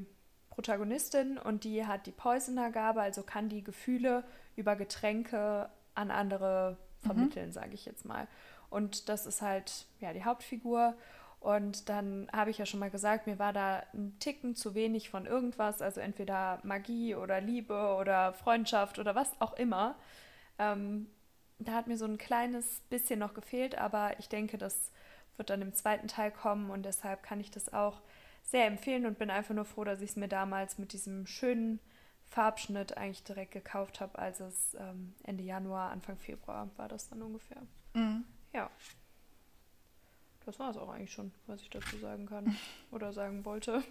Protagonistin 0.50 1.38
und 1.38 1.64
die 1.64 1.86
hat 1.86 2.06
die 2.06 2.12
Poisoner-Gabe, 2.12 3.02
also 3.02 3.24
kann 3.24 3.50
die 3.50 3.64
Gefühle 3.64 4.24
über 4.56 4.76
Getränke 4.76 5.70
an 5.96 6.12
andere 6.12 6.78
mhm. 7.02 7.08
vermitteln, 7.08 7.48
mhm. 7.48 7.54
sage 7.54 7.74
ich 7.74 7.86
jetzt 7.86 8.06
mal. 8.06 8.28
Und 8.70 9.10
das 9.10 9.26
ist 9.26 9.42
halt 9.42 9.88
ja 10.00 10.14
die 10.14 10.24
Hauptfigur. 10.24 10.96
Und 11.40 11.90
dann 11.90 12.28
habe 12.34 12.50
ich 12.50 12.58
ja 12.58 12.66
schon 12.66 12.80
mal 12.80 12.90
gesagt, 12.90 13.28
mir 13.28 13.38
war 13.38 13.54
da 13.54 13.84
ein 13.94 14.18
Ticken 14.20 14.56
zu 14.56 14.74
wenig 14.74 15.10
von 15.10 15.28
irgendwas, 15.28 15.82
also 15.82 16.02
entweder 16.02 16.60
Magie 16.64 17.14
oder 17.14 17.40
Liebe 17.40 17.96
oder 18.00 18.34
Freundschaft 18.34 18.98
oder 18.98 19.14
was 19.14 19.30
auch 19.40 19.54
immer. 19.54 19.96
Ähm, 20.58 21.08
da 21.60 21.74
hat 21.74 21.88
mir 21.88 21.98
so 21.98 22.06
ein 22.06 22.18
kleines 22.18 22.82
bisschen 22.90 23.20
noch 23.20 23.34
gefehlt, 23.34 23.78
aber 23.78 24.18
ich 24.20 24.28
denke, 24.28 24.58
das 24.58 24.92
wird 25.38 25.50
dann 25.50 25.62
im 25.62 25.74
zweiten 25.74 26.08
Teil 26.08 26.32
kommen 26.32 26.72
und 26.72 26.84
deshalb 26.84 27.24
kann 27.24 27.40
ich 27.40 27.52
das 27.52 27.72
auch 27.74 28.02
sehr 28.44 28.68
empfehlen 28.68 29.06
und 29.06 29.20
bin 29.20 29.30
einfach 29.30 29.54
nur 29.54 29.66
froh, 29.66 29.84
dass 29.84 30.02
ich 30.02 30.12
es 30.12 30.16
mir 30.16 30.28
damals 30.28 30.78
mit 30.78 30.94
diesem 30.94 31.26
schönen 31.28 31.80
Farbschnitt 32.28 32.98
eigentlich 32.98 33.24
direkt 33.24 33.52
gekauft 33.52 34.02
habe, 34.02 34.18
als 34.20 34.40
es 34.40 34.76
ähm, 34.80 35.14
Ende 35.24 35.44
Januar, 35.44 35.92
Anfang 35.92 36.18
Februar 36.18 36.70
war 36.78 36.88
das 36.88 37.08
dann 37.10 37.22
ungefähr. 37.22 37.62
Mhm. 37.94 38.24
Ja. 38.56 38.72
Das 40.46 40.58
war 40.60 40.70
es 40.70 40.78
auch 40.78 40.90
eigentlich 40.90 41.12
schon, 41.12 41.34
was 41.46 41.62
ich 41.62 41.70
dazu 41.70 41.98
sagen 41.98 42.26
kann 42.26 42.56
oder 42.92 43.12
sagen 43.12 43.44
wollte. 43.44 43.84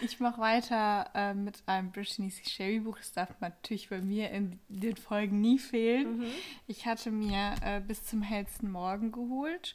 Ich 0.00 0.20
mache 0.20 0.40
weiter 0.40 1.10
äh, 1.14 1.34
mit 1.34 1.64
einem 1.66 1.92
C. 1.92 2.30
Sherry 2.44 2.78
Buch. 2.78 2.98
Das 2.98 3.10
darf 3.12 3.40
natürlich 3.40 3.88
bei 3.88 4.00
mir 4.00 4.30
in 4.30 4.60
den 4.68 4.96
Folgen 4.96 5.40
nie 5.40 5.58
fehlen. 5.58 6.18
Mhm. 6.18 6.30
Ich 6.68 6.86
hatte 6.86 7.10
mir 7.10 7.56
äh, 7.62 7.80
bis 7.80 8.04
zum 8.04 8.22
hellsten 8.22 8.70
Morgen 8.70 9.10
geholt 9.10 9.74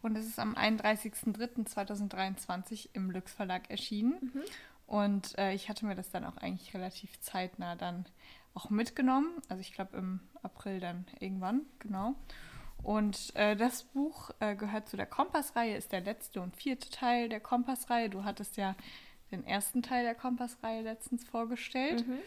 und 0.00 0.16
es 0.16 0.26
ist 0.26 0.38
am 0.38 0.54
31.03.2023 0.54 2.90
im 2.92 3.10
Lux 3.10 3.32
Verlag 3.32 3.68
erschienen. 3.68 4.30
Mhm. 4.32 4.42
Und 4.86 5.36
äh, 5.38 5.54
ich 5.54 5.68
hatte 5.68 5.86
mir 5.86 5.96
das 5.96 6.10
dann 6.10 6.24
auch 6.24 6.36
eigentlich 6.36 6.72
relativ 6.72 7.18
zeitnah 7.18 7.74
dann 7.74 8.06
auch 8.54 8.70
mitgenommen. 8.70 9.42
Also 9.48 9.60
ich 9.60 9.72
glaube 9.72 9.96
im 9.96 10.20
April 10.42 10.78
dann 10.78 11.04
irgendwann, 11.18 11.62
genau. 11.80 12.14
Und 12.86 13.34
äh, 13.34 13.56
das 13.56 13.82
Buch 13.82 14.30
äh, 14.38 14.54
gehört 14.54 14.88
zu 14.88 14.96
der 14.96 15.06
Kompassreihe, 15.06 15.76
ist 15.76 15.90
der 15.90 16.02
letzte 16.02 16.40
und 16.40 16.54
vierte 16.54 16.88
Teil 16.88 17.28
der 17.28 17.40
Kompassreihe. 17.40 18.08
Du 18.08 18.22
hattest 18.22 18.56
ja 18.56 18.76
den 19.32 19.44
ersten 19.44 19.82
Teil 19.82 20.04
der 20.04 20.14
Kompassreihe 20.14 20.82
letztens 20.82 21.24
vorgestellt. 21.24 22.06
Mhm. 22.06 22.18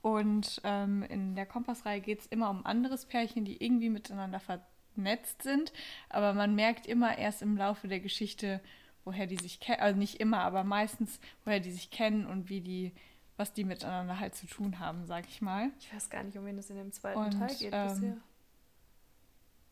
Und 0.00 0.62
ähm, 0.64 1.02
in 1.02 1.34
der 1.34 1.44
Kompassreihe 1.44 2.00
geht 2.00 2.20
es 2.20 2.26
immer 2.28 2.48
um 2.48 2.64
anderes 2.64 3.04
Pärchen, 3.04 3.44
die 3.44 3.62
irgendwie 3.62 3.90
miteinander 3.90 4.40
vernetzt 4.40 5.42
sind. 5.42 5.74
Aber 6.08 6.32
man 6.32 6.54
merkt 6.54 6.86
immer 6.86 7.18
erst 7.18 7.42
im 7.42 7.58
Laufe 7.58 7.86
der 7.86 8.00
Geschichte, 8.00 8.62
woher 9.04 9.26
die 9.26 9.36
sich 9.36 9.60
kennen, 9.60 9.82
also 9.82 9.98
nicht 9.98 10.20
immer, 10.20 10.38
aber 10.38 10.64
meistens, 10.64 11.20
woher 11.44 11.60
die 11.60 11.70
sich 11.70 11.90
kennen 11.90 12.24
und 12.24 12.48
wie 12.48 12.62
die, 12.62 12.94
was 13.36 13.52
die 13.52 13.64
miteinander 13.64 14.18
halt 14.18 14.34
zu 14.34 14.46
tun 14.46 14.78
haben, 14.78 15.04
sag 15.04 15.28
ich 15.28 15.42
mal. 15.42 15.68
Ich 15.78 15.94
weiß 15.94 16.08
gar 16.08 16.22
nicht, 16.22 16.38
um 16.38 16.46
wen 16.46 16.56
es 16.56 16.70
in 16.70 16.76
dem 16.76 16.92
zweiten 16.92 17.18
und, 17.18 17.32
Teil 17.32 17.54
geht 17.56 17.74
ähm, 17.74 17.88
bisher. 17.88 18.16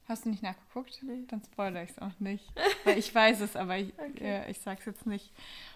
Hast 0.09 0.25
du 0.25 0.31
nicht 0.31 0.43
nachgeguckt? 0.43 1.03
Nee. 1.03 1.25
Dann 1.29 1.43
spoilere 1.43 1.83
ich 1.83 1.91
es 1.91 1.99
auch 1.99 2.19
nicht. 2.21 2.45
Weil 2.85 2.99
ich 2.99 3.13
weiß 3.15 3.41
es, 3.41 3.57
aber 3.57 3.77
ich, 3.79 3.93
okay. 3.99 4.43
äh, 4.45 4.51
ich 4.51 4.61
sag's 4.61 4.85
jetzt 4.87 5.07
nicht. 5.07 5.33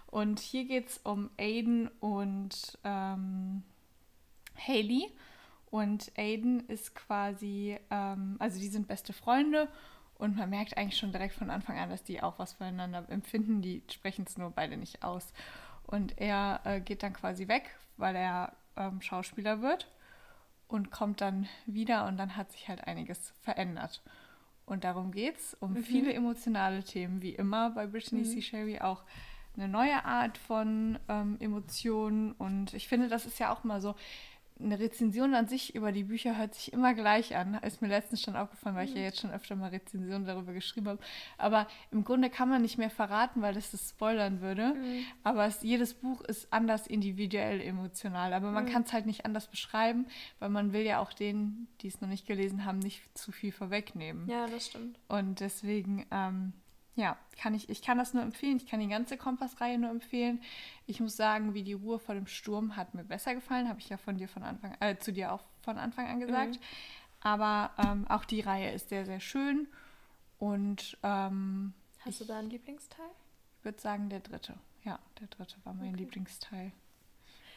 Und 0.07 0.39
hier 0.39 0.65
geht 0.65 0.89
es 0.89 0.99
um 0.99 1.31
Aiden 1.39 1.89
und 2.01 2.79
ähm, 2.85 3.63
Haley. 4.57 5.11
Und 5.71 6.13
Aiden 6.17 6.69
ist 6.69 6.95
quasi, 6.95 7.79
ähm, 7.91 8.37
also 8.39 8.59
die 8.59 8.69
sind 8.69 8.89
beste 8.89 9.13
Freunde 9.13 9.69
und 10.21 10.37
man 10.37 10.51
merkt 10.51 10.77
eigentlich 10.77 10.99
schon 10.99 11.13
direkt 11.13 11.35
von 11.35 11.49
Anfang 11.51 11.79
an, 11.79 11.91
dass 11.91 12.03
die 12.03 12.23
auch 12.23 12.39
was 12.39 12.53
voneinander 12.53 13.09
empfinden. 13.09 13.63
Die 13.63 13.83
sprechen 13.91 14.27
es 14.29 14.37
nur 14.37 14.51
beide 14.51 14.77
nicht 14.77 15.03
aus. 15.03 15.33
Und 15.87 16.19
er 16.19 16.61
äh, 16.65 16.81
geht 16.81 17.03
dann 17.03 17.15
quasi 17.15 17.49
weg, 17.49 17.75
weil 17.97 18.15
er 18.15 18.53
ähm, 18.77 19.01
Schauspieler 19.01 19.63
wird 19.63 19.89
und 20.69 20.91
kommt 20.91 21.21
dann 21.21 21.49
wieder 21.67 22.07
und 22.07 22.17
dann 22.17 22.37
hat 22.37 22.53
sich 22.53 22.69
halt 22.69 22.87
einiges 22.87 23.33
verändert. 23.41 24.03
Und 24.71 24.85
darum 24.85 25.11
geht 25.11 25.37
es, 25.37 25.55
um 25.55 25.73
mhm. 25.73 25.83
viele 25.83 26.13
emotionale 26.13 26.85
Themen, 26.85 27.23
wie 27.23 27.35
immer 27.35 27.71
bei 27.71 27.89
Brittany 27.89 28.21
mhm. 28.21 28.27
C. 28.27 28.41
Sherry 28.41 28.79
auch 28.79 29.03
eine 29.57 29.67
neue 29.67 30.05
Art 30.05 30.39
von 30.39 30.97
ähm, 31.09 31.37
Emotionen. 31.41 32.31
Und 32.33 32.73
ich 32.73 32.87
finde, 32.87 33.09
das 33.09 33.27
ist 33.27 33.41
ja 33.41 33.53
auch 33.53 33.65
mal 33.65 33.81
so, 33.81 33.97
eine 34.63 34.79
Rezension 34.79 35.35
an 35.35 35.47
sich 35.47 35.75
über 35.75 35.93
die 35.93 36.05
Bücher 36.05 36.37
hört 36.37 36.55
sich 36.55 36.73
immer 36.73 36.95
gleich 36.95 37.37
an. 37.37 37.55
Ist 37.55 37.83
mir 37.83 37.89
letztens 37.89 38.23
schon 38.23 38.37
aufgefallen, 38.37 38.77
weil 38.77 38.85
ich 38.85 38.95
ja 38.95 38.99
mhm. 38.99 39.05
jetzt 39.05 39.21
schon 39.21 39.31
öfter 39.31 39.57
mal 39.57 39.71
Rezensionen 39.71 40.27
darüber 40.27 40.53
geschrieben 40.53 40.89
habe. 40.89 41.01
Aber 41.39 41.67
im 41.91 42.05
Grunde 42.05 42.31
kann 42.31 42.49
man 42.49 42.63
nicht 42.63 42.79
mehr 42.79 42.91
verraten, 42.91 43.43
weil 43.43 43.55
das 43.55 43.71
das 43.71 43.91
spoilern 43.91 44.41
würde. 44.41 44.75
Mhm. 44.75 45.05
Aber 45.23 45.47
es, 45.47 45.63
jedes 45.63 45.95
Buch 45.95 46.21
ist 46.23 46.53
anders 46.53 46.87
individuell 46.87 47.61
emotional. 47.61 48.33
Aber 48.33 48.51
man 48.51 48.65
mhm. 48.65 48.69
kann 48.69 48.83
es 48.83 48.93
halt 48.93 49.07
nicht 49.07 49.25
anders 49.25 49.49
beschreiben, 49.49 50.07
weil 50.39 50.51
man 50.51 50.73
will 50.73 50.83
ja 50.83 51.01
auch 51.01 51.13
denen, 51.13 51.69
die 51.81 51.89
es 51.89 52.01
noch 52.01 52.09
nicht 52.09 52.27
gelesen 52.27 52.65
haben, 52.65 52.79
nicht 52.79 53.03
zu 53.17 53.33
viel 53.33 53.53
vorwegnehmen. 53.53 54.29
Ja, 54.29 54.47
das 54.47 54.67
stimmt. 54.67 54.99
Und 55.09 55.41
deswegen, 55.41 56.07
ähm, 56.11 56.53
ja, 56.97 57.17
kann 57.41 57.55
ich, 57.55 57.69
ich 57.69 57.83
kann 57.83 57.99
das 57.99 58.15
nur 58.15 58.23
empfehlen. 58.23 58.57
Ich 58.57 58.67
kann 58.67 58.81
die 58.81 58.89
ganze 58.89 59.17
Kompassreihe 59.17 59.79
nur 59.79 59.91
empfehlen. 59.91 60.43
Ich 60.87 61.01
muss 61.01 61.17
sagen, 61.17 61.55
wie 61.55 61.63
die 61.63 61.73
Ruhe 61.73 61.99
vor 61.99 62.15
dem 62.15 62.27
Sturm 62.27 62.77
hat 62.77 62.95
mir 62.95 63.05
besser 63.05 63.35
gefallen, 63.35 63.69
habe 63.69 63.81
ich 63.81 63.89
ja 63.89 63.97
von 63.97 64.19
dir 64.19 64.29
von 64.29 64.43
Anfang, 64.43 64.77
äh, 64.81 64.97
zu 64.99 65.13
dir 65.13 65.33
auch 65.33 65.43
von 65.63 65.79
Anfang 65.79 66.07
an 66.09 66.21
gesagt. 66.21 66.57
Mhm. 66.57 66.65
Aber 67.23 67.71
ähm, 67.79 68.07
auch 68.09 68.25
die 68.25 68.41
Reihe 68.41 68.73
ist 68.73 68.89
sehr, 68.89 69.05
sehr 69.05 69.21
schön. 69.21 69.69
Und 70.39 70.99
ähm, 71.03 71.75
hast 72.01 72.21
du 72.21 72.25
da 72.25 72.39
einen 72.39 72.51
Lieblingsteil? 72.51 73.11
Ich 73.59 73.65
würde 73.65 73.81
sagen, 73.81 74.09
der 74.09 74.21
dritte. 74.21 74.55
Ja, 74.85 74.99
der 75.21 75.29
dritte 75.29 75.57
war 75.65 75.75
mein 75.75 75.91
okay. 75.91 76.05
Lieblingsteil. 76.05 76.73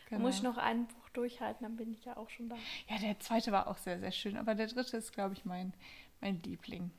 Genau. 0.09 0.21
Muss 0.21 0.35
ich 0.35 0.43
noch 0.43 0.57
ein 0.57 0.85
Buch 0.85 1.09
durchhalten, 1.13 1.63
dann 1.63 1.77
bin 1.77 1.91
ich 1.93 2.03
ja 2.03 2.17
auch 2.17 2.29
schon 2.29 2.49
da. 2.49 2.57
Ja, 2.89 2.99
der 2.99 3.19
zweite 3.19 3.51
war 3.51 3.67
auch 3.67 3.77
sehr, 3.77 3.99
sehr 3.99 4.11
schön. 4.11 4.37
Aber 4.37 4.53
der 4.53 4.67
dritte 4.67 4.97
ist, 4.97 5.13
glaube 5.13 5.33
ich, 5.33 5.45
mein, 5.45 5.73
mein 6.19 6.43
Liebling 6.43 6.91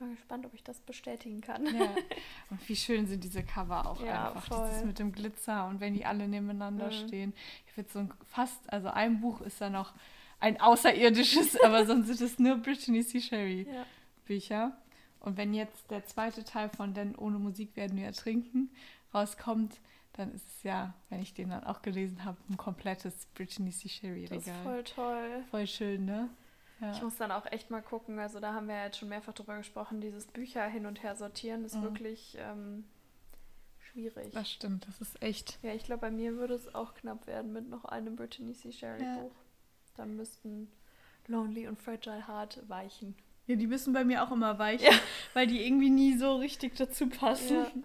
mal 0.00 0.10
gespannt, 0.10 0.46
ob 0.46 0.54
ich 0.54 0.62
das 0.62 0.80
bestätigen 0.80 1.40
kann. 1.40 1.66
Ja. 1.66 1.94
Und 2.50 2.68
wie 2.68 2.76
schön 2.76 3.06
sind 3.06 3.24
diese 3.24 3.42
Cover 3.42 3.88
auch 3.88 4.02
ja, 4.02 4.28
einfach. 4.28 4.46
Voll. 4.46 4.68
Dieses 4.68 4.84
mit 4.84 4.98
dem 4.98 5.12
Glitzer 5.12 5.66
und 5.66 5.80
wenn 5.80 5.94
die 5.94 6.04
alle 6.04 6.28
nebeneinander 6.28 6.86
mhm. 6.86 7.06
stehen. 7.06 7.34
Ich 7.66 7.76
würde 7.76 7.90
so 7.90 7.98
ein, 8.00 8.12
fast, 8.26 8.72
also 8.72 8.88
ein 8.88 9.20
Buch 9.20 9.40
ist 9.40 9.60
da 9.60 9.70
noch 9.70 9.94
ein 10.40 10.60
außerirdisches, 10.60 11.60
aber 11.64 11.86
sonst 11.86 12.06
sind 12.06 12.20
es 12.20 12.38
nur 12.38 12.56
Brittany 12.56 13.04
C. 13.04 13.20
Sherry 13.20 13.66
ja. 13.70 13.86
Bücher. 14.24 14.76
Und 15.20 15.36
wenn 15.36 15.54
jetzt 15.54 15.90
der 15.90 16.04
zweite 16.04 16.44
Teil 16.44 16.68
von 16.68 16.92
Denn 16.92 17.16
ohne 17.16 17.38
Musik 17.38 17.76
werden 17.76 17.96
wir 17.96 18.04
ertrinken 18.04 18.70
rauskommt, 19.14 19.80
dann 20.14 20.32
ist 20.32 20.46
es 20.48 20.62
ja, 20.62 20.94
wenn 21.08 21.20
ich 21.20 21.34
den 21.34 21.50
dann 21.50 21.64
auch 21.64 21.82
gelesen 21.82 22.24
habe, 22.24 22.36
ein 22.48 22.56
komplettes 22.56 23.26
Brittany 23.34 23.70
C. 23.70 23.88
Sherry 23.88 24.26
Regal. 24.26 24.38
Das 24.38 24.46
ist 24.46 24.62
voll 24.62 24.84
toll. 24.84 25.44
Voll 25.50 25.66
schön, 25.66 26.04
ne? 26.04 26.28
Ja. 26.84 26.92
Ich 26.92 27.02
muss 27.02 27.16
dann 27.16 27.32
auch 27.32 27.46
echt 27.46 27.70
mal 27.70 27.80
gucken. 27.80 28.18
Also 28.18 28.40
da 28.40 28.52
haben 28.52 28.68
wir 28.68 28.74
ja 28.74 28.84
jetzt 28.84 28.98
schon 28.98 29.08
mehrfach 29.08 29.32
drüber 29.32 29.56
gesprochen. 29.56 30.02
Dieses 30.02 30.26
Bücher 30.26 30.66
hin 30.66 30.84
und 30.84 31.02
her 31.02 31.16
sortieren 31.16 31.64
ist 31.64 31.76
mhm. 31.76 31.82
wirklich 31.82 32.36
ähm, 32.38 32.84
schwierig. 33.78 34.32
Das 34.32 34.50
stimmt, 34.50 34.86
das 34.86 35.00
ist 35.00 35.22
echt. 35.22 35.58
Ja, 35.62 35.72
ich 35.72 35.84
glaube, 35.84 36.02
bei 36.02 36.10
mir 36.10 36.36
würde 36.36 36.52
es 36.52 36.74
auch 36.74 36.94
knapp 36.94 37.26
werden 37.26 37.54
mit 37.54 37.70
noch 37.70 37.86
einem 37.86 38.16
Brittany 38.16 38.52
C. 38.52 38.70
Sherry 38.70 39.02
ja. 39.02 39.16
Buch. 39.16 39.32
Dann 39.96 40.14
müssten 40.16 40.70
Lonely 41.26 41.68
und 41.68 41.80
Fragile 41.80 42.28
Heart 42.28 42.68
weichen. 42.68 43.14
Ja, 43.46 43.56
die 43.56 43.66
müssen 43.66 43.94
bei 43.94 44.04
mir 44.04 44.22
auch 44.22 44.32
immer 44.32 44.58
weichen, 44.58 44.86
ja. 44.86 44.98
weil 45.32 45.46
die 45.46 45.64
irgendwie 45.64 45.90
nie 45.90 46.18
so 46.18 46.36
richtig 46.36 46.76
dazu 46.76 47.08
passen. 47.08 47.84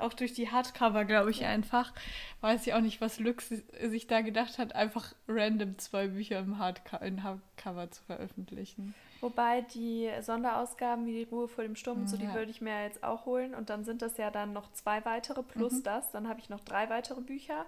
Auch 0.00 0.12
durch 0.12 0.32
die 0.32 0.50
Hardcover, 0.50 1.04
glaube 1.04 1.30
ich, 1.30 1.40
ja. 1.40 1.48
einfach. 1.48 1.92
Weiß 2.40 2.66
ich 2.66 2.74
auch 2.74 2.80
nicht, 2.80 3.00
was 3.00 3.18
Lux 3.18 3.48
sich 3.48 4.06
da 4.06 4.20
gedacht 4.20 4.58
hat, 4.58 4.74
einfach 4.74 5.14
random 5.28 5.78
zwei 5.78 6.08
Bücher 6.08 6.38
im 6.38 6.58
Hardco 6.58 6.96
in 7.04 7.22
Hardcover 7.22 7.90
zu 7.90 8.02
veröffentlichen. 8.04 8.94
Wobei 9.22 9.60
die 9.60 10.10
Sonderausgaben 10.20 11.06
wie 11.06 11.24
die 11.24 11.30
Ruhe 11.30 11.46
vor 11.46 11.62
dem 11.62 11.76
Sturm, 11.76 12.00
mhm, 12.00 12.06
so, 12.08 12.16
die 12.16 12.24
ja. 12.24 12.34
würde 12.34 12.50
ich 12.50 12.60
mir 12.60 12.82
jetzt 12.82 13.04
auch 13.04 13.24
holen. 13.24 13.54
Und 13.54 13.70
dann 13.70 13.84
sind 13.84 14.02
das 14.02 14.16
ja 14.16 14.32
dann 14.32 14.52
noch 14.52 14.72
zwei 14.72 15.04
weitere 15.04 15.44
plus 15.44 15.74
mhm. 15.74 15.82
das. 15.84 16.10
Dann 16.10 16.28
habe 16.28 16.40
ich 16.40 16.48
noch 16.48 16.60
drei 16.60 16.90
weitere 16.90 17.20
Bücher. 17.20 17.66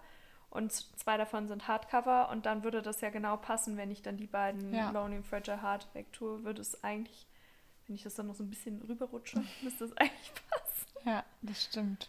Und 0.50 0.72
zwei 0.72 1.16
davon 1.16 1.46
sind 1.46 1.68
Hardcover. 1.68 2.28
Und 2.30 2.46
dann 2.46 2.64
würde 2.64 2.82
das 2.82 3.00
ja 3.00 3.10
genau 3.10 3.36
passen, 3.36 3.76
wenn 3.76 3.92
ich 3.92 4.02
dann 4.02 4.16
die 4.16 4.26
beiden 4.26 4.74
ja. 4.74 4.90
Lonely 4.90 5.16
and 5.16 5.26
Fragile 5.26 5.62
Heart 5.62 5.86
wegtue, 5.94 6.42
würde 6.42 6.60
es 6.60 6.82
eigentlich, 6.82 7.26
wenn 7.86 7.94
ich 7.94 8.02
das 8.02 8.14
dann 8.14 8.26
noch 8.26 8.34
so 8.34 8.42
ein 8.42 8.50
bisschen 8.50 8.82
rüberrutsche, 8.82 9.40
müsste 9.62 9.84
es 9.84 9.96
eigentlich 9.96 10.32
passen. 10.50 10.86
Ja, 11.04 11.24
das 11.42 11.64
stimmt. 11.64 12.08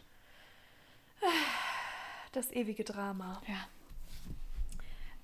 Das 2.36 2.52
ewige 2.52 2.84
Drama. 2.84 3.42
Ja. 3.48 3.66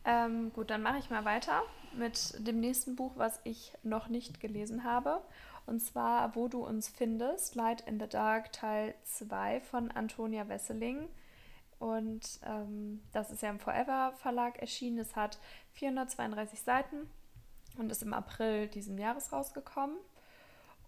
Ähm, 0.06 0.54
gut, 0.54 0.70
dann 0.70 0.82
mache 0.82 0.98
ich 0.98 1.10
mal 1.10 1.26
weiter 1.26 1.62
mit 1.94 2.36
dem 2.48 2.62
nächsten 2.62 2.96
Buch, 2.96 3.12
was 3.18 3.42
ich 3.44 3.74
noch 3.84 4.08
nicht 4.08 4.40
gelesen 4.40 4.86
habe. 4.86 5.22
Und 5.66 5.82
zwar 5.82 6.38
Wo 6.38 6.48
du 6.48 6.66
uns 6.66 6.88
findest, 6.88 7.56
Light 7.56 7.82
in 7.82 8.00
the 8.00 8.08
Dark 8.08 8.54
Teil 8.54 8.96
2 9.04 9.60
von 9.60 9.92
Antonia 9.92 10.48
Wesseling. 10.48 11.10
Und 11.80 12.40
ähm, 12.46 13.04
das 13.12 13.30
ist 13.30 13.42
ja 13.42 13.50
im 13.50 13.60
Forever 13.60 14.14
Verlag 14.14 14.60
erschienen. 14.60 15.00
Es 15.00 15.18
hat 15.18 15.38
432 15.74 16.62
Seiten 16.62 17.10
und 17.78 17.92
ist 17.92 18.04
im 18.04 18.14
April 18.14 18.70
diesen 18.70 18.98
Jahres 18.98 19.34
rausgekommen. 19.34 19.98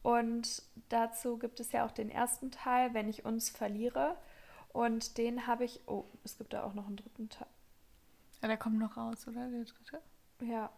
Und 0.03 0.63
dazu 0.88 1.38
gibt 1.38 1.60
es 1.60 1.74
ja 1.74 1.86
auch 1.86 1.92
den 1.92 2.10
ersten 2.10 2.50
Teil, 2.50 2.94
Wenn 2.94 3.10
ich 3.10 3.25
uns 3.25 3.50
verliere. 3.50 4.15
Und 4.74 5.18
den 5.18 5.48
habe 5.48 5.63
ich. 5.63 5.80
Oh, 5.88 6.03
es 6.24 6.38
gibt 6.38 6.53
da 6.53 6.63
auch 6.63 6.74
noch 6.74 6.88
einen 6.88 6.98
dritten 6.98 7.30
Teil. 7.30 7.48
Ja, 8.42 8.48
der 8.48 8.58
kommt 8.58 8.80
noch 8.80 8.98
raus, 8.98 9.27
oder? 9.27 9.48
Der 9.50 9.63
dritte? 9.63 10.01
Ja. 10.42 10.70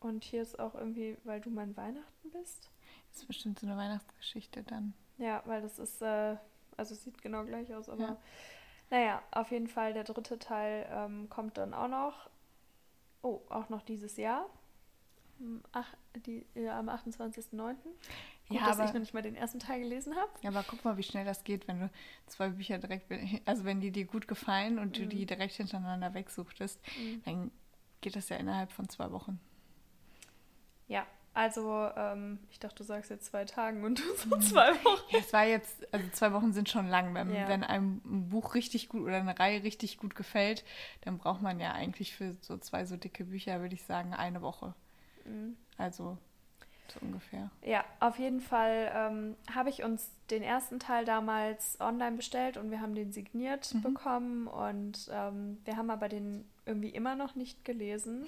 Und 0.00 0.22
hier 0.22 0.42
ist 0.42 0.58
auch 0.58 0.74
irgendwie, 0.74 1.16
weil 1.24 1.40
du 1.40 1.50
mein 1.50 1.76
Weihnachten 1.76 2.30
bist. 2.30 2.70
Das 3.10 3.22
ist 3.22 3.26
bestimmt 3.26 3.58
so 3.58 3.66
eine 3.66 3.76
Weihnachtsgeschichte 3.76 4.62
dann. 4.62 4.92
Ja, 5.18 5.42
weil 5.46 5.62
das 5.62 5.78
ist, 5.78 6.02
äh, 6.02 6.36
also 6.76 6.94
sieht 6.94 7.22
genau 7.22 7.44
gleich 7.44 7.74
aus, 7.74 7.88
aber 7.88 8.02
ja. 8.02 8.16
naja, 8.90 9.22
auf 9.30 9.50
jeden 9.50 9.68
Fall 9.68 9.94
der 9.94 10.04
dritte 10.04 10.38
Teil 10.38 10.86
ähm, 10.90 11.28
kommt 11.30 11.56
dann 11.56 11.72
auch 11.72 11.88
noch. 11.88 12.28
Oh, 13.22 13.40
auch 13.48 13.70
noch 13.70 13.82
dieses 13.82 14.18
Jahr. 14.18 14.46
Ach, 15.72 15.94
die, 16.26 16.44
ja, 16.54 16.78
am 16.78 16.90
28.09. 16.90 17.76
Gut, 18.48 18.58
ja, 18.58 18.66
dass 18.66 18.78
aber, 18.78 18.88
ich 18.88 18.94
noch 18.94 19.00
nicht 19.00 19.14
mal 19.14 19.22
den 19.22 19.36
ersten 19.36 19.58
Teil 19.58 19.80
gelesen 19.80 20.14
habe. 20.14 20.30
Ja, 20.42 20.50
aber 20.50 20.64
guck 20.68 20.84
mal, 20.84 20.96
wie 20.98 21.02
schnell 21.02 21.24
das 21.24 21.44
geht, 21.44 21.66
wenn 21.66 21.80
du 21.80 21.90
zwei 22.26 22.50
Bücher 22.50 22.78
direkt, 22.78 23.10
also 23.46 23.64
wenn 23.64 23.80
die 23.80 23.90
dir 23.90 24.04
gut 24.04 24.28
gefallen 24.28 24.78
und 24.78 24.98
mhm. 24.98 25.02
du 25.02 25.06
die 25.06 25.26
direkt 25.26 25.54
hintereinander 25.54 26.12
wegsuchtest, 26.12 26.78
mhm. 26.98 27.22
dann 27.24 27.50
geht 28.02 28.16
das 28.16 28.28
ja 28.28 28.36
innerhalb 28.36 28.70
von 28.70 28.88
zwei 28.88 29.10
Wochen. 29.12 29.40
Ja, 30.88 31.06
also 31.32 31.90
ähm, 31.96 32.38
ich 32.50 32.60
dachte, 32.60 32.76
du 32.76 32.84
sagst 32.84 33.10
jetzt 33.10 33.26
zwei 33.26 33.44
Tagen 33.44 33.84
und 33.84 33.98
so 34.18 34.36
mhm. 34.36 34.40
zwei 34.40 34.72
Wochen. 34.84 35.02
Ja, 35.10 35.18
es 35.18 35.32
war 35.32 35.44
jetzt, 35.44 35.92
also 35.92 36.06
zwei 36.10 36.32
Wochen 36.32 36.52
sind 36.52 36.68
schon 36.68 36.86
lang. 36.86 37.12
Wenn, 37.14 37.34
ja. 37.34 37.48
wenn 37.48 37.64
einem 37.64 38.00
ein 38.04 38.28
Buch 38.28 38.54
richtig 38.54 38.88
gut 38.88 39.02
oder 39.02 39.16
eine 39.16 39.38
Reihe 39.38 39.62
richtig 39.64 39.96
gut 39.96 40.14
gefällt, 40.14 40.64
dann 41.00 41.18
braucht 41.18 41.42
man 41.42 41.58
ja 41.58 41.72
eigentlich 41.72 42.14
für 42.14 42.36
so 42.40 42.58
zwei 42.58 42.84
so 42.84 42.96
dicke 42.96 43.24
Bücher, 43.24 43.60
würde 43.60 43.74
ich 43.74 43.82
sagen, 43.82 44.14
eine 44.14 44.42
Woche. 44.42 44.74
Mhm. 45.24 45.56
Also 45.76 46.18
so 46.92 47.00
ungefähr. 47.00 47.50
Ja, 47.62 47.84
auf 48.00 48.18
jeden 48.18 48.40
Fall 48.40 48.90
ähm, 48.94 49.36
habe 49.54 49.70
ich 49.70 49.82
uns 49.82 50.10
den 50.30 50.42
ersten 50.42 50.78
Teil 50.78 51.04
damals 51.04 51.80
online 51.80 52.16
bestellt 52.16 52.56
und 52.56 52.70
wir 52.70 52.80
haben 52.80 52.94
den 52.94 53.12
signiert 53.12 53.74
mhm. 53.74 53.82
bekommen 53.82 54.46
und 54.46 55.10
ähm, 55.12 55.58
wir 55.64 55.76
haben 55.76 55.90
aber 55.90 56.08
den 56.08 56.44
irgendwie 56.66 56.90
immer 56.90 57.16
noch 57.16 57.34
nicht 57.34 57.64
gelesen. 57.64 58.26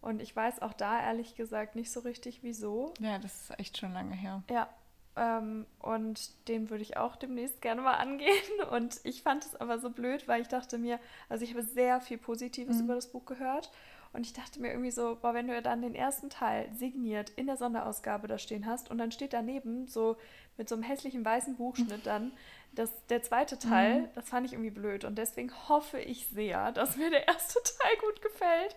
Und 0.00 0.20
ich 0.20 0.34
weiß 0.34 0.62
auch 0.62 0.72
da 0.72 1.00
ehrlich 1.00 1.36
gesagt 1.36 1.76
nicht 1.76 1.92
so 1.92 2.00
richtig, 2.00 2.40
wieso. 2.42 2.92
Ja, 2.98 3.18
das 3.18 3.42
ist 3.42 3.58
echt 3.58 3.78
schon 3.78 3.92
lange 3.92 4.14
her. 4.14 4.42
Ja. 4.50 4.68
Ähm, 5.14 5.66
und 5.78 6.48
den 6.48 6.70
würde 6.70 6.82
ich 6.82 6.96
auch 6.96 7.16
demnächst 7.16 7.60
gerne 7.60 7.82
mal 7.82 7.94
angehen. 7.94 8.32
Und 8.70 9.00
ich 9.04 9.22
fand 9.22 9.44
es 9.44 9.54
aber 9.54 9.78
so 9.78 9.90
blöd, 9.90 10.26
weil 10.26 10.40
ich 10.40 10.48
dachte 10.48 10.78
mir, 10.78 10.98
also 11.28 11.44
ich 11.44 11.52
habe 11.52 11.62
sehr 11.62 12.00
viel 12.00 12.16
Positives 12.16 12.78
mhm. 12.78 12.84
über 12.84 12.94
das 12.94 13.08
Buch 13.08 13.26
gehört. 13.26 13.70
Und 14.12 14.26
ich 14.26 14.32
dachte 14.34 14.60
mir 14.60 14.70
irgendwie 14.70 14.90
so, 14.90 15.16
boah, 15.20 15.32
wenn 15.32 15.48
du 15.48 15.62
dann 15.62 15.80
den 15.80 15.94
ersten 15.94 16.28
Teil 16.28 16.70
signiert 16.74 17.30
in 17.30 17.46
der 17.46 17.56
Sonderausgabe 17.56 18.28
da 18.28 18.38
stehen 18.38 18.66
hast 18.66 18.90
und 18.90 18.98
dann 18.98 19.10
steht 19.10 19.32
daneben 19.32 19.86
so 19.86 20.16
mit 20.58 20.68
so 20.68 20.74
einem 20.74 20.84
hässlichen 20.84 21.24
weißen 21.24 21.56
Buchschnitt 21.56 22.04
dann 22.06 22.32
das, 22.74 22.90
der 23.06 23.22
zweite 23.22 23.58
Teil, 23.58 24.02
mhm. 24.02 24.08
das 24.14 24.28
fand 24.28 24.46
ich 24.46 24.52
irgendwie 24.52 24.70
blöd. 24.70 25.04
Und 25.04 25.16
deswegen 25.16 25.50
hoffe 25.68 25.98
ich 25.98 26.26
sehr, 26.28 26.72
dass 26.72 26.96
mir 26.96 27.10
der 27.10 27.26
erste 27.26 27.58
Teil 27.80 27.96
gut 28.00 28.22
gefällt, 28.22 28.76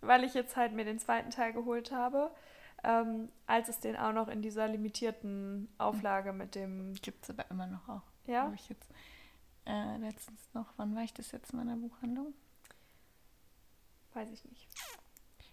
weil 0.00 0.24
ich 0.24 0.34
jetzt 0.34 0.56
halt 0.56 0.72
mir 0.72 0.84
den 0.84 0.98
zweiten 0.98 1.30
Teil 1.30 1.52
geholt 1.52 1.92
habe. 1.92 2.30
Ähm, 2.84 3.30
als 3.46 3.68
es 3.68 3.80
den 3.80 3.96
auch 3.96 4.12
noch 4.12 4.28
in 4.28 4.42
dieser 4.42 4.68
limitierten 4.68 5.68
Auflage 5.78 6.32
mit 6.32 6.54
dem. 6.54 6.94
Gibt 7.00 7.24
es 7.24 7.30
aber 7.30 7.50
immer 7.50 7.66
noch 7.66 7.88
auch. 7.88 8.02
Ja. 8.26 8.42
Habe 8.42 8.54
ich 8.54 8.68
jetzt 8.68 8.90
äh, 9.66 9.96
letztens 9.98 10.40
noch, 10.52 10.66
wann 10.76 10.94
war 10.94 11.02
ich 11.02 11.14
das 11.14 11.32
jetzt 11.32 11.52
in 11.52 11.58
meiner 11.58 11.76
Buchhandlung? 11.76 12.34
Weiß 14.16 14.30
ich 14.30 14.42
nicht. 14.46 14.66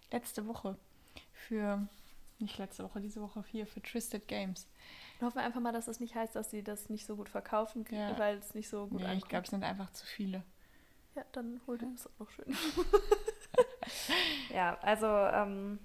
Letzte 0.10 0.48
Woche 0.48 0.77
für, 1.34 1.86
nicht 2.39 2.58
letzte 2.58 2.86
Woche, 2.86 3.01
diese 3.01 3.20
Woche 3.20 3.43
hier 3.51 3.67
für 3.67 3.82
Twisted 3.82 4.25
Games. 4.25 4.70
Und 5.20 5.27
hoffen 5.27 5.39
wir 5.39 5.43
einfach 5.43 5.60
mal, 5.60 5.74
dass 5.74 5.88
das 5.88 6.00
nicht 6.00 6.15
heißt, 6.15 6.34
dass 6.34 6.50
sie 6.50 6.63
das 6.63 6.89
nicht 6.89 7.05
so 7.05 7.17
gut 7.17 7.27
verkaufen, 7.27 7.86
ja. 7.91 8.17
weil 8.17 8.38
es 8.38 8.53
nicht 8.53 8.70
so 8.70 8.88
gut 8.88 9.01
nee, 9.01 9.03
ankommt. 9.03 9.24
Ich 9.24 9.27
glaube, 9.29 9.43
es 9.43 9.50
sind 9.50 9.65
einfach 9.65 9.89
zu 9.89 10.05
viele. 10.05 10.43
Ja, 11.13 11.25
dann 11.34 11.60
hol 11.67 11.77
dir 11.77 11.91
das 11.91 12.08
auch 12.08 12.20
noch 12.20 12.32
schön. 12.32 12.55
ja, 14.53 14.77
also 14.79 15.08
ähm, 15.08 15.79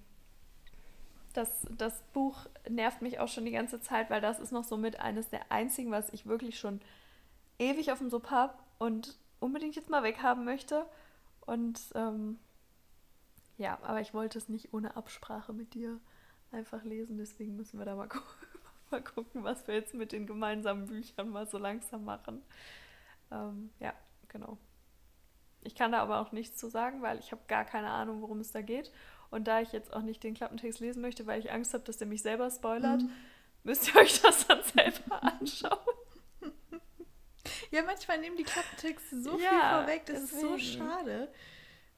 das, 1.33 1.67
das 1.77 2.01
Buch 2.13 2.47
nervt 2.69 3.03
mich 3.03 3.19
auch 3.19 3.29
schon 3.29 3.45
die 3.45 3.51
ganze 3.51 3.81
Zeit, 3.81 4.09
weil 4.09 4.21
das 4.21 4.39
ist 4.39 4.53
noch 4.53 4.63
so 4.63 4.77
mit 4.77 5.01
eines 5.01 5.31
der 5.31 5.51
einzigen, 5.51 5.91
was 5.91 6.13
ich 6.13 6.27
wirklich 6.27 6.61
schon 6.61 6.81
ewig 7.59 7.91
auf 7.91 7.99
dem 7.99 8.09
Sub 8.09 8.31
habe 8.31 8.55
und 8.79 9.19
unbedingt 9.41 9.75
jetzt 9.75 9.91
mal 9.91 10.05
weghaben 10.05 10.45
möchte. 10.45 10.87
Und 11.41 11.81
ähm, 11.97 12.39
ja, 13.59 13.79
aber 13.83 14.01
ich 14.01 14.15
wollte 14.15 14.39
es 14.39 14.49
nicht 14.49 14.73
ohne 14.73 14.97
Absprache 14.97 15.53
mit 15.53 15.75
dir 15.75 16.01
einfach 16.53 16.85
lesen, 16.85 17.19
deswegen 17.19 17.57
müssen 17.57 17.79
wir 17.79 17.85
da 17.85 17.95
mal, 17.95 18.09
gu 18.09 18.19
mal 18.91 19.03
gucken, 19.03 19.45
was 19.45 19.67
wir 19.67 19.75
jetzt 19.75 19.95
mit 19.95 20.13
den 20.13 20.27
gemeinsamen 20.27 20.87
Büchern 20.87 21.29
mal 21.29 21.47
so 21.47 21.59
langsam 21.59 22.05
machen. 22.05 22.43
Ähm, 23.31 23.71
ja, 23.81 23.93
genau. 24.29 24.57
Ich 25.63 25.75
kann 25.75 25.93
da 25.93 26.01
aber 26.01 26.21
auch 26.21 26.33
nichts 26.33 26.57
zu 26.57 26.71
sagen, 26.71 27.03
weil 27.03 27.19
ich 27.19 27.33
habe 27.33 27.43
gar 27.49 27.65
keine 27.65 27.91
Ahnung, 27.91 28.23
worum 28.23 28.41
es 28.41 28.53
da 28.53 28.63
geht. 28.63 28.93
Und 29.31 29.49
da 29.49 29.61
ich 29.61 29.73
jetzt 29.73 29.93
auch 29.93 30.03
nicht 30.03 30.23
den 30.23 30.35
Klappentext 30.35 30.81
lesen 30.81 31.03
möchte, 31.03 31.27
weil 31.27 31.41
ich 31.41 31.51
Angst 31.51 31.75
habe, 31.75 31.85
dass 31.85 31.99
der 31.99 32.07
mich 32.07 32.23
selber 32.23 32.51
spoilert, 32.51 33.03
mhm. 33.03 33.11
müsst 33.65 33.89
ihr 33.89 34.01
euch 34.01 34.23
das 34.23 34.47
dann 34.47 34.63
selber 34.63 35.23
anschauen. 35.41 35.79
Ja, 37.71 37.83
manchmal 37.83 38.19
nehmen 38.19 38.37
die 38.37 38.45
Klappentexte 38.45 39.21
so 39.21 39.39
ja, 39.39 39.49
viel 39.49 39.59
vorweg, 39.59 40.07
das 40.07 40.21
deswegen. 40.21 40.55
ist 40.55 40.73
so 40.73 40.79
schade. 40.79 41.29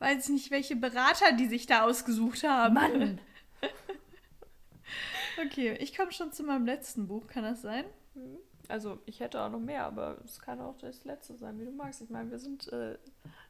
Weiß 0.00 0.24
ich 0.24 0.30
nicht, 0.30 0.50
welche 0.50 0.76
Berater 0.76 1.32
die 1.32 1.46
sich 1.46 1.66
da 1.66 1.84
ausgesucht 1.84 2.42
haben. 2.42 2.74
Mann! 2.74 3.20
okay, 5.46 5.76
ich 5.78 5.94
komme 5.94 6.10
schon 6.10 6.32
zu 6.32 6.42
meinem 6.42 6.64
letzten 6.64 7.06
Buch, 7.06 7.26
kann 7.26 7.44
das 7.44 7.60
sein? 7.60 7.84
Mhm. 8.14 8.38
Also, 8.68 8.98
ich 9.04 9.20
hätte 9.20 9.42
auch 9.42 9.50
noch 9.50 9.60
mehr, 9.60 9.84
aber 9.84 10.18
es 10.24 10.40
kann 10.40 10.60
auch 10.60 10.78
das 10.78 11.04
letzte 11.04 11.36
sein, 11.36 11.58
wie 11.58 11.66
du 11.66 11.72
magst. 11.72 12.00
Ich 12.00 12.08
meine, 12.08 12.30
wir 12.30 12.38
sind 12.38 12.72
äh, 12.72 12.96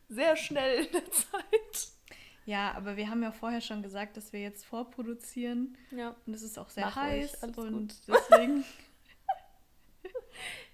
sehr 0.09 0.35
schnell 0.35 0.87
in 0.87 0.93
der 0.93 1.11
Zeit. 1.13 1.93
Ja, 2.47 2.73
aber 2.73 2.97
wir 2.97 3.09
haben 3.09 3.23
ja 3.23 3.31
vorher 3.31 3.61
schon 3.61 3.81
gesagt, 3.83 4.17
dass 4.17 4.33
wir 4.33 4.41
jetzt 4.41 4.65
vorproduzieren. 4.65 5.77
Ja. 5.93 6.17
Und 6.27 6.35
es 6.35 6.43
ist 6.43 6.59
auch 6.59 6.69
sehr 6.69 6.87
Mach 6.87 6.97
heiß. 6.97 7.45
und 7.45 7.55
gut. 7.55 7.95
deswegen. 8.09 8.65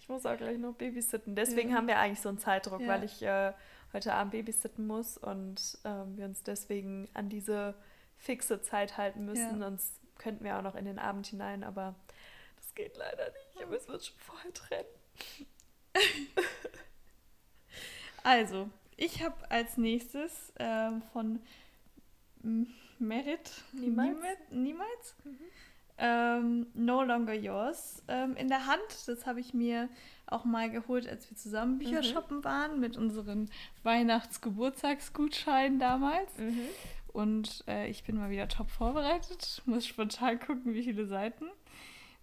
ich 0.01 0.09
muss 0.09 0.25
auch 0.25 0.39
gleich 0.39 0.57
noch 0.57 0.73
babysitten. 0.73 1.35
Deswegen 1.35 1.71
ja. 1.71 1.77
haben 1.77 1.87
wir 1.87 1.99
eigentlich 1.99 2.23
so 2.23 2.31
einen 2.31 2.39
Zeitdruck, 2.39 2.81
ja. 2.81 2.89
weil 2.89 3.05
ich 3.05 3.21
äh, 3.21 3.53
heute 3.93 4.15
Abend 4.15 4.33
babysitten 4.33 4.87
muss 4.87 5.17
und 5.17 5.79
äh, 5.85 6.05
wir 6.17 6.25
uns 6.27 6.43
deswegen 6.43 7.09
an 7.15 7.29
diese 7.29 7.75
fixe 8.19 8.61
Zeit 8.63 8.97
halten 8.97 9.25
müssen. 9.25 9.61
Ja. 9.61 9.67
Sonst 9.67 10.01
könnten 10.19 10.45
wir 10.45 10.59
auch 10.59 10.63
noch 10.63 10.75
in 10.75 10.85
den 10.85 10.99
Abend 10.99 11.27
hinein, 11.27 11.65
aber 11.65 11.95
das 12.57 12.75
geht 12.75 12.97
leider 12.97 13.27
nicht. 13.31 13.63
Aber 13.63 13.77
es 13.77 13.89
wird 13.89 14.05
schon 14.05 14.19
vorher 14.19 14.53
trennen. 14.53 14.89
also, 18.23 18.71
ich 18.97 19.23
habe 19.23 19.51
als 19.51 19.77
nächstes 19.77 20.51
äh, 20.57 20.91
von 21.13 21.41
Merit 22.99 23.51
niemals, 23.73 24.19
niemals 24.51 25.15
mhm. 25.25 25.39
Ähm, 25.99 26.67
No 26.75 27.03
Longer 27.03 27.35
Yours 27.35 28.03
ähm, 28.09 28.37
in 28.37 28.49
der 28.49 28.67
Hand. 28.67 28.83
Das 29.07 29.27
habe 29.27 29.41
ich 29.41 29.55
mir 29.55 29.89
auch 30.27 30.45
mal 30.45 30.71
geholt, 30.71 31.09
als 31.09 31.31
wir 31.31 31.37
zusammen 31.37 31.79
Bücher 31.79 32.01
mhm. 32.01 32.05
shoppen 32.05 32.45
waren 32.45 32.81
mit 32.81 32.97
unseren 32.97 33.49
Weihnachts-Geburtstagsgutscheinen 33.83 35.79
damals. 35.79 36.37
Mhm. 36.39 36.69
Und 37.09 37.65
äh, 37.67 37.89
ich 37.89 38.05
bin 38.05 38.17
mal 38.19 38.31
wieder 38.31 38.49
top 38.49 38.71
vorbereitet. 38.71 39.63
Muss 39.65 39.87
spontan 39.87 40.39
gucken, 40.39 40.75
wie 40.75 40.83
viele 40.83 41.07
Seiten. 41.07 41.47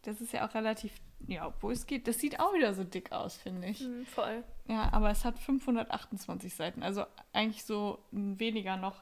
Das 0.04 0.22
ist 0.22 0.34
ja 0.34 0.48
auch 0.48 0.54
relativ, 0.54 0.92
ja, 1.28 1.48
obwohl 1.48 1.74
es 1.74 1.88
geht, 1.88 2.08
das 2.08 2.20
sieht 2.20 2.40
auch 2.40 2.54
wieder 2.54 2.74
so 2.74 2.84
dick 2.84 3.12
aus, 3.12 3.38
finde 3.38 3.70
ich. 3.70 3.82
Mhm, 3.82 4.06
voll. 4.06 4.44
Ja, 4.68 4.92
aber 4.92 5.10
es 5.10 5.24
hat 5.26 5.40
528 5.40 6.54
Seiten, 6.54 6.84
also 6.84 7.06
eigentlich 7.32 7.64
so 7.64 8.00
weniger 8.12 8.78
noch 8.78 9.02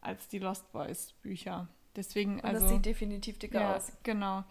als 0.00 0.28
die 0.28 0.40
Lost 0.40 0.70
Boys 0.72 1.12
Bücher. 1.22 1.68
Deswegen, 1.96 2.34
und 2.36 2.44
also. 2.44 2.60
Das 2.60 2.70
sieht 2.70 2.86
definitiv 2.86 3.38
dicker 3.38 3.60
ja, 3.60 3.76
aus. 3.76 3.92
Genau. 4.02 4.44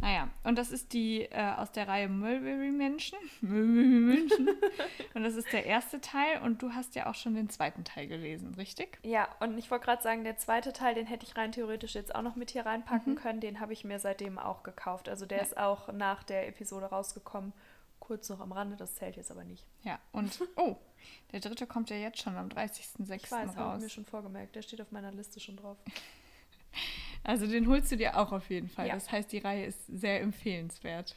Naja, 0.00 0.28
und 0.44 0.58
das 0.58 0.70
ist 0.70 0.92
die 0.92 1.22
äh, 1.22 1.54
aus 1.56 1.72
der 1.72 1.88
Reihe 1.88 2.08
Mulberry 2.08 2.70
Menschen. 2.70 3.18
Mulberry 3.40 4.18
Menschen. 4.18 4.48
und 5.14 5.22
das 5.22 5.34
ist 5.34 5.52
der 5.52 5.64
erste 5.66 6.00
Teil 6.00 6.42
und 6.42 6.62
du 6.62 6.72
hast 6.72 6.94
ja 6.94 7.08
auch 7.08 7.14
schon 7.14 7.34
den 7.34 7.48
zweiten 7.48 7.84
Teil 7.84 8.06
gelesen, 8.06 8.54
richtig? 8.54 8.98
Ja, 9.02 9.28
und 9.40 9.56
ich 9.58 9.70
wollte 9.70 9.86
gerade 9.86 10.02
sagen, 10.02 10.24
der 10.24 10.36
zweite 10.36 10.72
Teil, 10.72 10.94
den 10.94 11.06
hätte 11.06 11.24
ich 11.26 11.36
rein 11.36 11.52
theoretisch 11.52 11.94
jetzt 11.94 12.14
auch 12.14 12.22
noch 12.22 12.36
mit 12.36 12.50
hier 12.50 12.66
reinpacken 12.66 13.14
mhm. 13.14 13.18
können. 13.18 13.40
Den 13.40 13.60
habe 13.60 13.72
ich 13.72 13.84
mir 13.84 13.98
seitdem 13.98 14.38
auch 14.38 14.62
gekauft. 14.62 15.08
Also 15.08 15.24
der 15.24 15.38
ja. 15.38 15.44
ist 15.44 15.56
auch 15.56 15.92
nach 15.92 16.22
der 16.22 16.48
Episode 16.48 16.86
rausgekommen. 16.86 17.52
Kurz 17.98 18.28
noch 18.28 18.40
am 18.40 18.52
Rande, 18.52 18.76
das 18.76 18.94
zählt 18.94 19.16
jetzt 19.16 19.30
aber 19.30 19.44
nicht. 19.44 19.64
Ja, 19.82 19.98
und 20.12 20.38
oh, 20.56 20.76
der 21.32 21.40
dritte 21.40 21.66
kommt 21.66 21.90
ja 21.90 21.96
jetzt 21.96 22.20
schon 22.20 22.36
am 22.36 22.48
30.06. 22.48 23.14
Ich 23.14 23.32
weiß, 23.32 23.56
habe 23.56 23.76
ich 23.78 23.82
mir 23.84 23.90
schon 23.90 24.04
vorgemerkt. 24.04 24.54
Der 24.54 24.62
steht 24.62 24.80
auf 24.80 24.92
meiner 24.92 25.10
Liste 25.10 25.40
schon 25.40 25.56
drauf. 25.56 25.78
Also 27.24 27.46
den 27.46 27.68
holst 27.68 27.90
du 27.90 27.96
dir 27.96 28.16
auch 28.18 28.32
auf 28.32 28.50
jeden 28.50 28.68
Fall. 28.68 28.88
Ja. 28.88 28.94
Das 28.94 29.10
heißt, 29.10 29.32
die 29.32 29.38
Reihe 29.38 29.66
ist 29.66 29.84
sehr 29.88 30.20
empfehlenswert. 30.20 31.16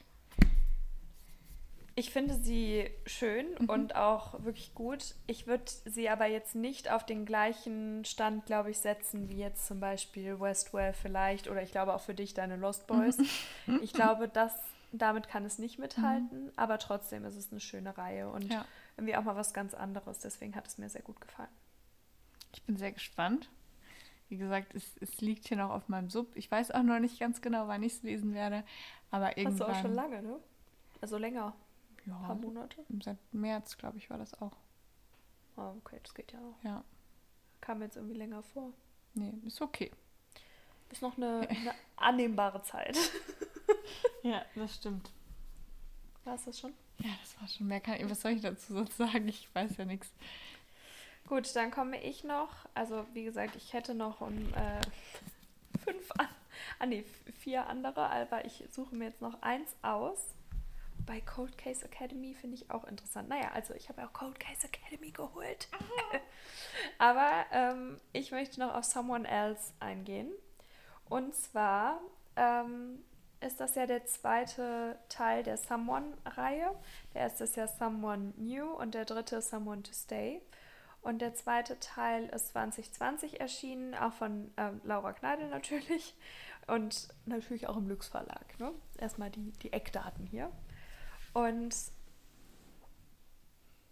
Ich 2.00 2.12
finde 2.12 2.34
sie 2.34 2.90
schön 3.06 3.46
mhm. 3.60 3.70
und 3.70 3.96
auch 3.96 4.42
wirklich 4.46 4.74
gut. 4.74 5.16
Ich 5.28 5.48
würde 5.48 5.66
sie 5.84 6.08
aber 6.08 6.28
jetzt 6.28 6.56
nicht 6.56 6.90
auf 6.90 7.06
den 7.06 7.26
gleichen 7.26 8.06
Stand, 8.06 8.46
glaube 8.46 8.72
ich, 8.72 8.80
setzen 8.80 9.28
wie 9.28 9.38
jetzt 9.38 9.68
zum 9.68 9.82
Beispiel 9.82 10.40
Westwell 10.40 10.94
vielleicht 10.94 11.50
oder 11.50 11.62
ich 11.62 11.72
glaube 11.72 11.94
auch 11.94 12.00
für 12.00 12.14
dich 12.14 12.34
deine 12.34 12.56
Lost 12.56 12.88
Boys. 12.88 13.18
Mhm. 13.18 13.82
Ich 13.84 13.92
glaube, 13.92 14.30
das, 14.30 14.54
damit 14.94 15.28
kann 15.28 15.44
es 15.44 15.60
nicht 15.60 15.78
mithalten, 15.78 16.46
mhm. 16.46 16.52
aber 16.56 16.80
trotzdem 16.80 17.26
ist 17.26 17.36
es 17.36 17.52
eine 17.52 17.60
schöne 17.60 17.98
Reihe 17.98 18.30
und 18.30 18.50
ja. 18.50 18.66
irgendwie 18.96 19.18
auch 19.18 19.24
mal 19.24 19.36
was 19.36 19.54
ganz 19.54 19.74
anderes. 19.74 20.20
Deswegen 20.20 20.56
hat 20.56 20.68
es 20.68 20.78
mir 20.78 20.88
sehr 20.88 21.02
gut 21.02 21.20
gefallen. 21.20 21.50
Ich 22.54 22.64
bin 22.64 22.78
sehr 22.78 22.94
gespannt. 22.94 23.50
Wie 24.30 24.38
gesagt, 24.38 24.76
es, 24.76 24.96
es 25.00 25.22
liegt 25.22 25.48
hier 25.48 25.58
noch 25.58 25.72
auf 25.72 25.90
meinem 25.90 26.10
Sub. 26.10 26.36
Ich 26.36 26.50
weiß 26.50 26.72
auch 26.72 26.84
noch 26.84 27.00
nicht 27.00 27.20
ganz 27.20 27.42
genau, 27.42 27.68
wann 27.68 27.84
ich 27.84 27.94
es 27.94 28.04
lesen 28.04 28.34
werde. 28.34 28.64
Aber 29.12 29.38
irgendwann. 29.38 29.68
Hast 29.68 29.76
du 29.76 29.80
auch 29.80 29.82
schon 29.82 29.96
lange, 29.96 30.22
ne? 30.22 30.40
Also 31.02 31.18
länger. 31.18 31.56
Ja. 32.06 32.16
Ein 32.16 32.26
paar 32.26 32.36
Monate. 32.36 32.86
Seit 33.04 33.18
März, 33.34 33.78
glaube 33.78 33.98
ich, 33.98 34.10
war 34.10 34.18
das 34.18 34.40
auch. 34.42 34.56
Oh, 35.58 35.74
okay, 35.80 36.00
das 36.04 36.14
geht 36.14 36.32
ja 36.32 36.40
auch. 36.40 36.64
Ja. 36.64 36.84
Kam 37.60 37.82
jetzt 37.82 37.98
irgendwie 37.98 38.18
länger 38.18 38.44
vor. 38.44 38.72
Nee, 39.16 39.34
ist 39.46 39.62
okay. 39.62 39.92
Ist 40.92 41.02
noch 41.02 41.18
eine, 41.18 41.48
eine 41.50 41.74
annehmbare 41.98 42.62
Zeit. 42.64 42.98
ja, 44.24 44.44
das 44.56 44.76
stimmt. 44.76 45.12
War 46.24 46.36
es 46.36 46.46
das 46.46 46.60
schon? 46.60 46.74
Ja, 47.00 47.10
das 47.22 47.40
war 47.40 47.48
schon. 47.48 47.68
Mehr 47.68 47.80
kann, 47.80 47.98
was 48.10 48.22
soll 48.22 48.32
ich 48.32 48.42
dazu 48.42 48.74
sonst 48.74 48.98
sagen? 48.98 49.28
Ich 49.28 49.54
weiß 49.54 49.78
ja 49.78 49.86
nichts. 49.86 50.12
Gut, 51.30 51.56
dann 51.56 51.70
komme 51.70 52.02
ich 52.02 52.24
noch. 52.24 52.50
Also, 52.74 53.06
wie 53.14 53.24
gesagt, 53.24 53.56
ich 53.56 53.74
hätte 53.74 53.94
noch 53.94 54.20
um, 54.20 54.52
äh, 54.56 54.82
fünf, 55.86 56.12
an, 56.18 56.28
ah, 56.80 56.86
nee, 56.88 57.06
vier 57.40 57.68
andere, 57.68 58.10
aber 58.10 58.46
ich 58.46 58.64
suche 58.72 58.96
mir 58.96 59.06
jetzt 59.06 59.22
noch 59.22 59.40
eins 59.44 59.76
aus. 59.84 60.34
Bei 61.06 61.22
Cold 61.22 61.56
Case 61.56 61.86
Academy 61.86 62.34
finde 62.34 62.56
ich 62.56 62.72
auch 62.72 62.84
interessant. 62.84 63.30
Naja, 63.30 63.52
also 63.54 63.76
ich 63.76 63.90
habe 63.90 64.04
auch 64.04 64.12
Cold 64.12 64.40
Case 64.40 64.66
Academy 64.68 65.12
geholt. 65.12 65.68
aber 66.98 67.46
ähm, 67.52 68.00
ich 68.12 68.32
möchte 68.32 68.60
noch 68.60 68.74
auf 68.74 68.86
Someone 68.86 69.28
Else 69.28 69.72
eingehen. 69.80 70.32
Und 71.10 71.36
zwar 71.36 72.02
ähm, 72.38 73.04
ist 73.40 73.60
das 73.60 73.76
ja 73.76 73.86
der 73.86 74.06
zweite 74.06 74.98
Teil 75.10 75.44
der 75.44 75.58
Someone-Reihe. 75.58 76.76
Der 77.14 77.22
erste 77.22 77.44
ist 77.44 77.56
ja 77.56 77.68
Someone 77.68 78.34
New 78.38 78.66
und 78.66 78.96
der 78.96 79.06
dritte 79.06 79.44
Someone 79.44 79.84
to 79.84 79.94
Stay. 79.94 80.42
Und 81.02 81.20
der 81.20 81.34
zweite 81.34 81.80
Teil 81.80 82.26
ist 82.30 82.50
2020 82.50 83.40
erschienen, 83.40 83.96
auch 83.96 84.14
von 84.14 84.52
ähm, 84.58 84.82
Laura 84.84 85.14
Kneidel 85.14 85.48
natürlich. 85.50 86.16
Und 86.68 87.08
natürlich 87.26 87.68
auch 87.68 87.78
im 87.78 87.88
Lux 87.88 88.08
Verlag. 88.08 88.60
Ne? 88.60 88.72
Erstmal 88.98 89.32
die, 89.32 89.52
die 89.64 89.74
Eckdaten 89.74 90.26
hier. 90.26 90.52
Und 91.34 91.76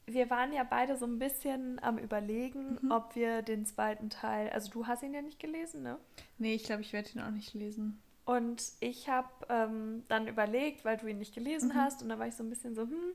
wir 0.05 0.29
waren 0.29 0.53
ja 0.53 0.63
beide 0.63 0.95
so 0.95 1.05
ein 1.05 1.19
bisschen 1.19 1.83
am 1.83 1.97
Überlegen, 1.97 2.79
mhm. 2.81 2.91
ob 2.91 3.15
wir 3.15 3.41
den 3.41 3.65
zweiten 3.65 4.09
Teil. 4.09 4.49
Also, 4.49 4.71
du 4.71 4.87
hast 4.87 5.03
ihn 5.03 5.13
ja 5.13 5.21
nicht 5.21 5.39
gelesen, 5.39 5.83
ne? 5.83 5.99
Nee, 6.37 6.55
ich 6.55 6.63
glaube, 6.63 6.81
ich 6.81 6.93
werde 6.93 7.09
ihn 7.13 7.21
auch 7.21 7.31
nicht 7.31 7.53
lesen. 7.53 8.01
Und 8.25 8.71
ich 8.79 9.09
habe 9.09 9.29
ähm, 9.49 10.03
dann 10.07 10.27
überlegt, 10.27 10.85
weil 10.85 10.97
du 10.97 11.07
ihn 11.07 11.17
nicht 11.17 11.35
gelesen 11.35 11.69
mhm. 11.69 11.75
hast, 11.75 12.01
und 12.01 12.09
da 12.09 12.19
war 12.19 12.27
ich 12.27 12.35
so 12.35 12.43
ein 12.43 12.49
bisschen 12.49 12.73
so, 12.73 12.83
hm, 12.83 13.13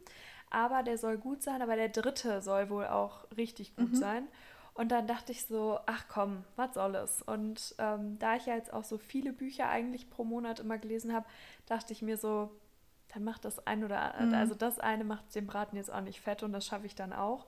aber 0.52 0.82
der 0.82 0.98
soll 0.98 1.16
gut 1.16 1.42
sein, 1.42 1.62
aber 1.62 1.76
der 1.76 1.88
dritte 1.88 2.42
soll 2.42 2.68
wohl 2.68 2.86
auch 2.86 3.24
richtig 3.36 3.74
gut 3.74 3.92
mhm. 3.92 3.96
sein. 3.96 4.28
Und 4.74 4.90
dann 4.90 5.06
dachte 5.06 5.32
ich 5.32 5.46
so, 5.46 5.78
ach 5.86 6.04
komm, 6.08 6.44
was 6.56 6.74
soll 6.74 6.94
es? 6.94 7.22
Und 7.22 7.74
ähm, 7.78 8.18
da 8.18 8.36
ich 8.36 8.46
ja 8.46 8.54
jetzt 8.54 8.72
auch 8.72 8.84
so 8.84 8.98
viele 8.98 9.32
Bücher 9.32 9.68
eigentlich 9.68 10.08
pro 10.08 10.24
Monat 10.24 10.60
immer 10.60 10.78
gelesen 10.78 11.12
habe, 11.12 11.26
dachte 11.66 11.92
ich 11.92 12.00
mir 12.02 12.16
so, 12.16 12.50
dann 13.12 13.24
macht 13.24 13.44
das 13.44 13.66
ein 13.66 13.84
oder 13.84 14.14
mhm. 14.18 14.34
also 14.34 14.54
das 14.54 14.78
eine 14.78 15.04
macht 15.04 15.34
den 15.34 15.46
Braten 15.46 15.76
jetzt 15.76 15.92
auch 15.92 16.00
nicht 16.00 16.20
fett 16.20 16.42
und 16.42 16.52
das 16.52 16.66
schaffe 16.66 16.86
ich 16.86 16.94
dann 16.94 17.12
auch. 17.12 17.46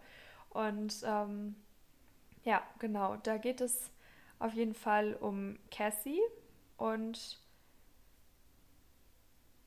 Und 0.51 1.03
ähm, 1.05 1.57
ja, 2.43 2.63
genau, 2.79 3.17
da 3.17 3.39
geht 3.39 3.61
es 3.61 3.91
auf 4.39 4.53
jeden 4.53 4.75
Fall 4.75 5.15
um 5.15 5.59
Cassie 5.71 6.21
und 6.77 7.39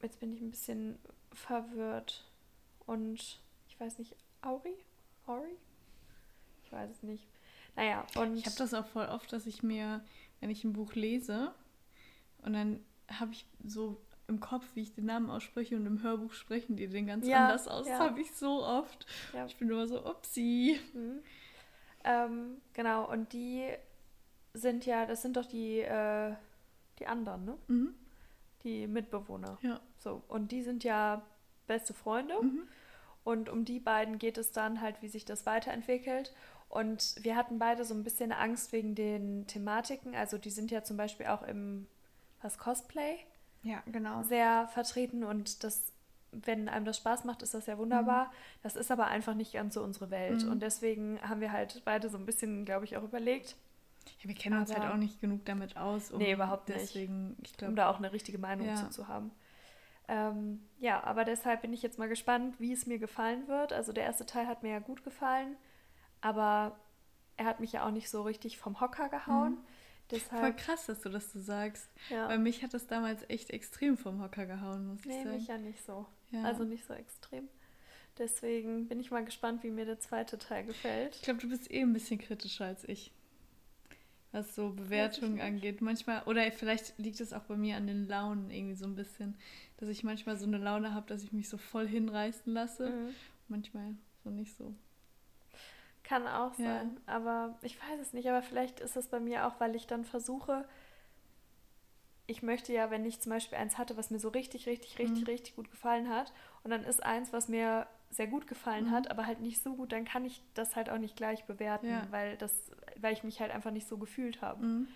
jetzt 0.01 0.19
bin 0.19 0.33
ich 0.33 0.41
ein 0.41 0.51
bisschen 0.51 0.99
verwirrt 1.33 2.23
und 2.87 3.39
ich 3.67 3.79
weiß 3.79 3.99
nicht, 3.99 4.15
Auri? 4.41 4.73
Auri? 5.27 5.55
Ich 6.65 6.71
weiß 6.71 6.89
es 6.89 7.03
nicht. 7.03 7.27
Naja, 7.75 8.05
und. 8.15 8.37
Ich 8.37 8.45
habe 8.45 8.55
das 8.57 8.73
auch 8.73 8.87
voll 8.87 9.05
oft, 9.05 9.31
dass 9.31 9.45
ich 9.45 9.61
mir, 9.61 10.03
wenn 10.39 10.49
ich 10.49 10.63
ein 10.63 10.73
Buch 10.73 10.95
lese 10.95 11.53
und 12.41 12.53
dann 12.53 12.83
habe 13.07 13.31
ich 13.31 13.45
so 13.63 14.01
im 14.27 14.39
Kopf, 14.39 14.65
wie 14.73 14.81
ich 14.81 14.93
den 14.93 15.05
Namen 15.05 15.29
ausspreche 15.29 15.75
und 15.75 15.85
im 15.85 16.03
Hörbuch 16.03 16.33
sprechen 16.33 16.75
die 16.75 16.87
den 16.87 17.07
ganz 17.07 17.25
ja, 17.25 17.45
anders 17.45 17.67
aus. 17.67 17.87
Ja. 17.87 17.97
Das 17.97 18.09
habe 18.09 18.19
ich 18.19 18.33
so 18.33 18.63
oft. 18.63 19.05
Ja. 19.33 19.45
Ich 19.45 19.55
bin 19.57 19.69
immer 19.69 19.87
so, 19.87 20.05
upsie. 20.05 20.79
Mhm. 20.93 21.19
Ähm, 22.03 22.61
genau, 22.73 23.09
und 23.09 23.31
die 23.33 23.69
sind 24.53 24.85
ja, 24.85 25.05
das 25.05 25.21
sind 25.21 25.37
doch 25.37 25.45
die, 25.45 25.79
äh, 25.79 26.33
die 26.99 27.07
anderen, 27.07 27.45
ne? 27.45 27.57
Mhm. 27.67 27.95
Die 28.63 28.87
Mitbewohner. 28.87 29.57
Ja. 29.61 29.79
So, 29.97 30.23
und 30.27 30.51
die 30.51 30.61
sind 30.61 30.83
ja 30.83 31.21
beste 31.67 31.93
Freunde. 31.93 32.35
Mhm. 32.41 32.67
Und 33.23 33.49
um 33.49 33.65
die 33.65 33.79
beiden 33.79 34.19
geht 34.19 34.37
es 34.37 34.51
dann 34.51 34.81
halt, 34.81 35.01
wie 35.01 35.09
sich 35.09 35.25
das 35.25 35.45
weiterentwickelt. 35.45 36.33
Und 36.69 37.15
wir 37.21 37.35
hatten 37.35 37.59
beide 37.59 37.85
so 37.85 37.93
ein 37.93 38.03
bisschen 38.03 38.31
Angst 38.31 38.71
wegen 38.71 38.95
den 38.95 39.47
Thematiken. 39.47 40.15
Also 40.15 40.37
die 40.37 40.49
sind 40.49 40.71
ja 40.71 40.83
zum 40.83 40.97
Beispiel 40.97 41.27
auch 41.27 41.43
im 41.43 41.87
was 42.41 42.57
Cosplay. 42.57 43.17
Ja, 43.63 43.81
genau. 43.85 44.23
Sehr 44.23 44.67
vertreten 44.69 45.23
und 45.23 45.63
das, 45.63 45.91
wenn 46.31 46.69
einem 46.69 46.85
das 46.85 46.97
Spaß 46.97 47.25
macht, 47.25 47.41
ist 47.41 47.53
das 47.53 47.65
ja 47.65 47.77
wunderbar. 47.77 48.25
Mhm. 48.25 48.31
Das 48.63 48.75
ist 48.75 48.91
aber 48.91 49.07
einfach 49.07 49.33
nicht 49.33 49.53
ganz 49.53 49.73
so 49.73 49.83
unsere 49.83 50.09
Welt. 50.11 50.45
Mhm. 50.45 50.51
Und 50.51 50.61
deswegen 50.61 51.19
haben 51.21 51.41
wir 51.41 51.51
halt 51.51 51.81
beide 51.83 52.09
so 52.09 52.17
ein 52.17 52.25
bisschen, 52.25 52.65
glaube 52.65 52.85
ich, 52.85 52.95
auch 52.97 53.03
überlegt. 53.03 53.55
Ja, 54.19 54.29
wir 54.29 54.35
kennen 54.35 54.55
aber, 54.55 54.61
uns 54.61 54.73
halt 54.73 54.89
auch 54.91 54.97
nicht 54.97 55.19
genug 55.19 55.45
damit 55.45 55.77
aus. 55.77 56.11
Um 56.11 56.19
nee, 56.19 56.33
überhaupt 56.33 56.69
deswegen, 56.69 57.29
nicht. 57.29 57.51
Ich 57.51 57.57
glaub, 57.57 57.69
um 57.69 57.75
da 57.75 57.89
auch 57.89 57.97
eine 57.97 58.11
richtige 58.13 58.37
Meinung 58.37 58.67
ja. 58.67 58.75
zu, 58.75 58.89
zu 58.89 59.07
haben. 59.07 59.31
Ähm, 60.07 60.61
ja, 60.79 61.03
aber 61.03 61.25
deshalb 61.25 61.61
bin 61.61 61.73
ich 61.73 61.81
jetzt 61.81 61.99
mal 61.99 62.07
gespannt, 62.07 62.59
wie 62.59 62.71
es 62.71 62.85
mir 62.85 62.99
gefallen 62.99 63.47
wird. 63.47 63.73
Also 63.73 63.91
der 63.91 64.05
erste 64.05 64.25
Teil 64.25 64.47
hat 64.47 64.63
mir 64.63 64.71
ja 64.71 64.79
gut 64.79 65.03
gefallen, 65.03 65.57
aber 66.21 66.79
er 67.35 67.45
hat 67.45 67.59
mich 67.59 67.73
ja 67.73 67.85
auch 67.85 67.91
nicht 67.91 68.09
so 68.09 68.21
richtig 68.21 68.57
vom 68.57 68.79
Hocker 68.79 69.09
gehauen. 69.09 69.53
Mhm. 69.53 69.65
Deshalb, 70.11 70.41
Voll 70.41 70.55
krass, 70.55 70.85
dass 70.85 71.01
du 71.01 71.09
das 71.09 71.33
so 71.33 71.39
sagst. 71.39 71.89
Ja. 72.09 72.29
Weil 72.29 72.39
mich 72.39 72.63
hat 72.63 72.73
das 72.73 72.87
damals 72.87 73.29
echt 73.29 73.49
extrem 73.49 73.97
vom 73.97 74.21
Hocker 74.21 74.45
gehauen, 74.45 74.87
muss 74.87 75.03
nee, 75.03 75.11
ich 75.11 75.17
sagen. 75.17 75.29
Nee, 75.29 75.37
mich 75.37 75.47
ja 75.47 75.57
nicht 75.57 75.85
so. 75.85 76.05
Ja. 76.31 76.43
Also 76.43 76.63
nicht 76.63 76.85
so 76.85 76.93
extrem. 76.93 77.49
Deswegen 78.17 78.87
bin 78.87 78.99
ich 78.99 79.11
mal 79.11 79.23
gespannt, 79.25 79.63
wie 79.63 79.69
mir 79.69 79.85
der 79.85 79.99
zweite 79.99 80.37
Teil 80.37 80.63
gefällt. 80.63 81.15
Ich 81.17 81.21
glaube, 81.21 81.39
du 81.39 81.49
bist 81.49 81.69
eh 81.69 81.81
ein 81.81 81.93
bisschen 81.93 82.19
kritischer 82.19 82.65
als 82.65 82.83
ich. 82.85 83.11
Was 84.31 84.55
so 84.55 84.71
Bewertungen 84.71 85.39
angeht. 85.39 85.81
Manchmal, 85.81 86.23
oder 86.23 86.51
vielleicht 86.51 86.97
liegt 86.97 87.21
es 87.21 87.33
auch 87.33 87.43
bei 87.43 87.55
mir 87.55 87.77
an 87.77 87.87
den 87.87 88.07
Launen 88.07 88.51
irgendwie 88.51 88.75
so 88.75 88.85
ein 88.85 88.95
bisschen, 88.95 89.35
dass 89.77 89.89
ich 89.89 90.03
manchmal 90.03 90.37
so 90.37 90.45
eine 90.45 90.57
Laune 90.57 90.93
habe, 90.93 91.07
dass 91.07 91.23
ich 91.23 91.31
mich 91.31 91.47
so 91.49 91.57
voll 91.57 91.87
hinreißen 91.87 92.53
lasse. 92.53 92.89
Mhm. 92.89 93.15
Manchmal 93.47 93.95
so 94.23 94.29
nicht 94.29 94.55
so. 94.57 94.73
Kann 96.03 96.27
auch 96.27 96.53
sein. 96.53 96.97
Ja. 97.07 97.13
Aber 97.13 97.57
ich 97.61 97.77
weiß 97.79 97.99
es 98.01 98.13
nicht. 98.13 98.29
Aber 98.29 98.41
vielleicht 98.41 98.79
ist 98.79 98.97
es 98.97 99.07
bei 99.07 99.19
mir 99.19 99.47
auch, 99.47 99.59
weil 99.59 99.75
ich 99.75 99.87
dann 99.87 100.03
versuche, 100.05 100.67
ich 102.27 102.43
möchte 102.43 102.73
ja, 102.73 102.91
wenn 102.91 103.05
ich 103.05 103.21
zum 103.21 103.31
Beispiel 103.31 103.57
eins 103.57 103.77
hatte, 103.77 103.95
was 103.95 104.11
mir 104.11 104.19
so 104.19 104.29
richtig, 104.29 104.67
richtig, 104.67 104.99
richtig, 104.99 105.21
mhm. 105.21 105.27
richtig 105.27 105.55
gut 105.55 105.71
gefallen 105.71 106.09
hat, 106.09 106.33
und 106.63 106.71
dann 106.71 106.83
ist 106.83 107.01
eins, 107.01 107.31
was 107.31 107.47
mir 107.47 107.87
sehr 108.17 108.27
gut 108.27 108.47
gefallen 108.47 108.87
mhm. 108.87 108.91
hat, 108.91 109.09
aber 109.09 109.25
halt 109.25 109.39
nicht 109.39 109.63
so 109.63 109.75
gut, 109.75 109.91
dann 109.91 110.03
kann 110.03 110.25
ich 110.25 110.43
das 110.53 110.75
halt 110.75 110.89
auch 110.89 110.97
nicht 110.97 111.15
gleich 111.15 111.45
bewerten, 111.45 111.89
ja. 111.89 112.07
weil 112.09 112.35
das, 112.37 112.71
weil 112.97 113.13
ich 113.13 113.23
mich 113.23 113.39
halt 113.39 113.51
einfach 113.51 113.71
nicht 113.71 113.87
so 113.87 113.97
gefühlt 113.97 114.41
habe. 114.41 114.65
Mhm. 114.65 114.87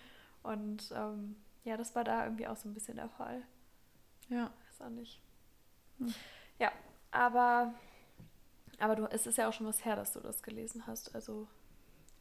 Und 0.42 0.92
ähm, 0.94 1.36
ja, 1.64 1.76
das 1.76 1.94
war 1.94 2.04
da 2.04 2.24
irgendwie 2.24 2.48
auch 2.48 2.56
so 2.56 2.68
ein 2.68 2.74
bisschen 2.74 2.96
der 2.96 3.08
Fall. 3.08 3.42
Ja. 4.28 4.50
Weiß 4.66 4.82
auch 4.82 4.90
nicht. 4.90 5.22
Mhm. 5.98 6.14
Ja, 6.58 6.72
aber 7.10 7.72
aber 8.82 8.96
du, 8.96 9.06
es 9.06 9.28
ist 9.28 9.38
ja 9.38 9.48
auch 9.48 9.52
schon 9.52 9.66
was 9.66 9.84
her, 9.84 9.94
dass 9.94 10.12
du 10.12 10.20
das 10.20 10.42
gelesen 10.42 10.86
hast. 10.88 11.14
Also. 11.14 11.46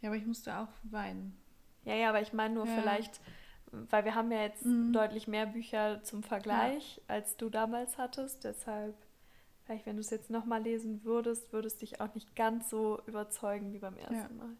Ja, 0.01 0.09
aber 0.09 0.17
ich 0.17 0.25
musste 0.27 0.55
auch 0.55 0.67
weinen. 0.83 1.35
Ja, 1.83 1.95
ja, 1.95 2.09
aber 2.09 2.21
ich 2.21 2.33
meine 2.33 2.53
nur 2.53 2.67
ja. 2.67 2.75
vielleicht, 2.75 3.19
weil 3.71 4.05
wir 4.05 4.13
haben 4.13 4.31
ja 4.31 4.43
jetzt 4.43 4.63
mhm. 4.63 4.93
deutlich 4.93 5.27
mehr 5.27 5.47
Bücher 5.47 6.03
zum 6.03 6.21
Vergleich, 6.21 6.97
ja. 6.97 7.03
als 7.15 7.35
du 7.35 7.49
damals 7.49 7.97
hattest. 7.97 8.43
Deshalb, 8.43 8.95
vielleicht, 9.71 9.85
wenn 9.85 9.95
du 9.95 10.01
es 10.01 10.09
jetzt 10.09 10.29
nochmal 10.29 10.61
lesen 10.61 11.05
würdest, 11.05 11.53
würdest 11.53 11.81
dich 11.81 12.01
auch 12.01 12.13
nicht 12.13 12.35
ganz 12.35 12.69
so 12.69 13.01
überzeugen 13.05 13.71
wie 13.71 13.79
beim 13.79 13.95
ersten 13.95 14.15
ja. 14.15 14.29
Mal. 14.29 14.57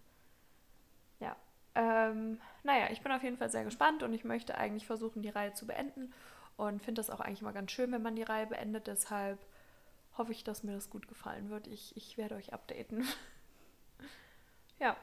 Ja. 1.19 1.35
Ähm, 1.75 2.39
naja, 2.63 2.87
ich 2.91 3.01
bin 3.01 3.11
auf 3.11 3.21
jeden 3.21 3.35
Fall 3.35 3.51
sehr 3.51 3.65
gespannt 3.65 4.03
und 4.03 4.13
ich 4.13 4.23
möchte 4.23 4.57
eigentlich 4.57 4.85
versuchen, 4.85 5.21
die 5.21 5.29
Reihe 5.29 5.53
zu 5.53 5.67
beenden. 5.67 6.13
Und 6.55 6.81
finde 6.81 6.99
das 6.99 7.09
auch 7.09 7.19
eigentlich 7.19 7.41
mal 7.41 7.51
ganz 7.51 7.71
schön, 7.71 7.91
wenn 7.91 8.01
man 8.01 8.15
die 8.15 8.23
Reihe 8.23 8.47
beendet. 8.47 8.87
Deshalb 8.87 9.39
hoffe 10.17 10.31
ich, 10.31 10.45
dass 10.45 10.63
mir 10.63 10.73
das 10.73 10.89
gut 10.89 11.09
gefallen 11.09 11.49
wird. 11.49 11.67
Ich, 11.67 11.95
ich 11.97 12.17
werde 12.17 12.35
euch 12.35 12.53
updaten. 12.53 13.05
ja, 14.79 14.95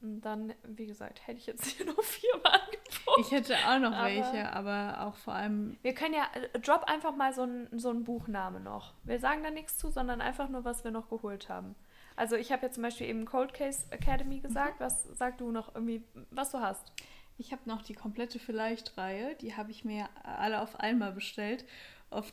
und 0.00 0.20
dann, 0.20 0.54
wie 0.62 0.86
gesagt, 0.86 1.26
hätte 1.26 1.38
ich 1.38 1.46
jetzt 1.46 1.64
hier 1.64 1.86
noch 1.86 2.00
viermal 2.04 2.60
angeboten. 2.60 2.75
Ich 3.18 3.30
hätte 3.30 3.54
auch 3.66 3.78
noch 3.78 3.92
aber 3.92 4.06
welche, 4.06 4.52
aber 4.52 5.06
auch 5.06 5.16
vor 5.16 5.34
allem. 5.34 5.76
Wir 5.82 5.94
können 5.94 6.14
ja, 6.14 6.26
äh, 6.34 6.58
drop 6.58 6.84
einfach 6.84 7.14
mal 7.14 7.32
so 7.32 7.42
einen 7.42 7.78
so 7.78 7.94
Buchname 7.94 8.60
noch. 8.60 8.94
Wir 9.04 9.18
sagen 9.20 9.42
da 9.42 9.50
nichts 9.50 9.78
zu, 9.78 9.90
sondern 9.90 10.20
einfach 10.20 10.48
nur, 10.48 10.64
was 10.64 10.84
wir 10.84 10.90
noch 10.90 11.08
geholt 11.08 11.48
haben. 11.48 11.74
Also 12.16 12.36
ich 12.36 12.50
habe 12.50 12.66
ja 12.66 12.72
zum 12.72 12.82
Beispiel 12.82 13.08
eben 13.08 13.24
Cold 13.26 13.54
Case 13.54 13.86
Academy 13.90 14.40
gesagt. 14.40 14.80
Mhm. 14.80 14.84
Was 14.84 15.04
sag 15.14 15.38
du 15.38 15.50
noch 15.50 15.74
irgendwie, 15.74 16.02
was 16.30 16.50
du 16.50 16.60
hast? 16.60 16.92
Ich 17.38 17.52
habe 17.52 17.62
noch 17.66 17.82
die 17.82 17.94
komplette 17.94 18.38
Vielleicht-Reihe. 18.38 19.34
Die 19.36 19.56
habe 19.56 19.70
ich 19.70 19.84
mir 19.84 20.08
alle 20.24 20.60
auf 20.62 20.80
einmal 20.80 21.12
bestellt 21.12 21.64
auf 22.10 22.32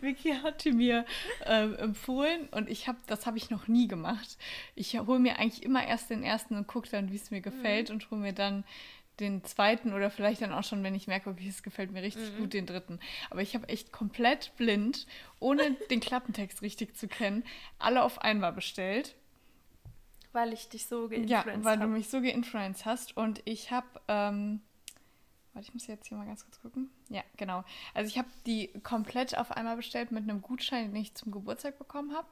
Vicky 0.00 0.32
hatte 0.42 0.72
mir 0.72 1.04
ähm, 1.46 1.76
empfohlen 1.76 2.48
und 2.50 2.68
ich 2.68 2.88
habe, 2.88 2.98
das 3.06 3.26
habe 3.26 3.38
ich 3.38 3.50
noch 3.50 3.68
nie 3.68 3.88
gemacht. 3.88 4.36
Ich 4.74 4.98
hole 4.98 5.18
mir 5.18 5.38
eigentlich 5.38 5.62
immer 5.62 5.86
erst 5.86 6.10
den 6.10 6.22
ersten 6.22 6.56
und 6.56 6.66
gucke 6.66 6.88
dann, 6.90 7.10
wie 7.10 7.16
es 7.16 7.30
mir 7.30 7.40
gefällt 7.40 7.88
mhm. 7.88 7.96
und 7.96 8.10
hole 8.10 8.20
mir 8.20 8.32
dann 8.32 8.64
den 9.20 9.44
zweiten 9.44 9.92
oder 9.92 10.10
vielleicht 10.10 10.42
dann 10.42 10.52
auch 10.52 10.64
schon, 10.64 10.82
wenn 10.82 10.94
ich 10.94 11.06
merke, 11.06 11.30
okay, 11.30 11.48
es 11.48 11.62
gefällt 11.62 11.92
mir 11.92 12.02
richtig 12.02 12.32
mhm. 12.32 12.38
gut, 12.38 12.52
den 12.52 12.66
dritten. 12.66 12.98
Aber 13.30 13.42
ich 13.42 13.54
habe 13.54 13.68
echt 13.68 13.92
komplett 13.92 14.52
blind, 14.56 15.06
ohne 15.38 15.76
den 15.90 16.00
Klappentext 16.00 16.62
richtig 16.62 16.96
zu 16.96 17.08
kennen, 17.08 17.44
alle 17.78 18.02
auf 18.02 18.20
einmal 18.20 18.52
bestellt. 18.52 19.14
Weil 20.32 20.52
ich 20.52 20.68
dich 20.68 20.86
so 20.86 21.08
geinfluenced 21.08 21.36
habe. 21.36 21.50
Ja, 21.50 21.64
weil 21.64 21.78
hab. 21.78 21.86
du 21.86 21.88
mich 21.88 22.08
so 22.08 22.20
geinfluenced 22.20 22.84
hast 22.84 23.16
und 23.16 23.42
ich 23.44 23.70
habe 23.70 23.86
ähm, 24.08 24.60
Warte, 25.52 25.66
ich 25.66 25.74
muss 25.74 25.86
jetzt 25.86 26.06
hier 26.06 26.16
mal 26.16 26.26
ganz 26.26 26.44
kurz 26.44 26.60
gucken. 26.60 26.90
Ja, 27.08 27.22
genau. 27.36 27.64
Also 27.92 28.08
ich 28.08 28.18
habe 28.18 28.28
die 28.46 28.68
komplett 28.82 29.36
auf 29.36 29.50
einmal 29.50 29.76
bestellt 29.76 30.12
mit 30.12 30.22
einem 30.22 30.42
Gutschein, 30.42 30.92
den 30.92 31.02
ich 31.02 31.14
zum 31.14 31.32
Geburtstag 31.32 31.78
bekommen 31.78 32.14
habe. 32.14 32.28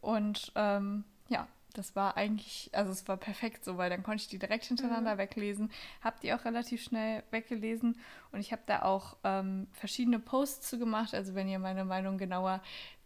Und 0.00 0.52
ähm, 0.54 1.04
ja, 1.28 1.48
das 1.72 1.96
war 1.96 2.16
eigentlich, 2.16 2.70
also 2.72 2.90
es 2.92 3.06
war 3.08 3.16
perfekt 3.16 3.64
so, 3.64 3.76
weil 3.78 3.90
dann 3.90 4.02
konnte 4.02 4.22
ich 4.22 4.28
die 4.28 4.38
direkt 4.38 4.64
hintereinander 4.64 5.14
mhm. 5.14 5.18
weglesen. 5.18 5.70
Habe 6.02 6.16
die 6.22 6.32
auch 6.32 6.44
relativ 6.44 6.82
schnell 6.82 7.22
weggelesen 7.30 7.98
und 8.30 8.40
ich 8.40 8.52
habe 8.52 8.62
da 8.66 8.82
auch 8.82 9.16
ähm, 9.24 9.66
verschiedene 9.72 10.18
Posts 10.18 10.68
zu 10.68 10.78
gemacht. 10.78 11.14
Also 11.14 11.34
wenn 11.34 11.48
ihr 11.48 11.58
meine 11.58 11.84
Meinung 11.84 12.18
genauer 12.18 12.60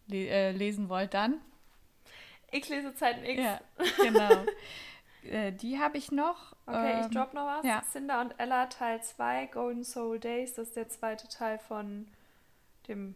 le 0.07 0.29
äh, 0.29 0.50
lesen 0.52 0.88
wollt, 0.88 1.14
dann. 1.14 1.40
X 2.50 2.68
Lesezeiten 2.68 3.24
X. 3.24 3.42
Ja, 3.42 3.61
genau. 4.02 4.44
äh, 5.24 5.52
die 5.52 5.79
habe 5.79 5.98
ich 5.98 6.12
noch. 6.12 6.55
Okay, 6.66 6.92
ähm, 6.92 7.00
ich 7.00 7.16
drop 7.16 7.35
noch 7.35 7.46
was. 7.46 7.64
Ja. 7.64 7.83
Cinder 7.90 8.20
und 8.20 8.38
Ella 8.38 8.66
Teil 8.66 9.02
2, 9.02 9.46
Golden 9.46 9.85
Soul 9.85 10.18
Days, 10.18 10.55
das 10.55 10.68
ist 10.68 10.76
der 10.76 10.88
zweite 10.88 11.29
Teil 11.29 11.59
von 11.59 12.09
dem 12.88 13.14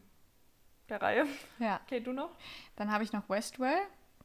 der 0.89 1.01
Reihe. 1.01 1.27
Ja. 1.59 1.81
Okay, 1.87 2.01
du 2.01 2.13
noch? 2.13 2.31
Dann 2.77 2.91
habe 2.91 3.05
ich 3.05 3.13
noch 3.13 3.29
Westwell. 3.29 3.81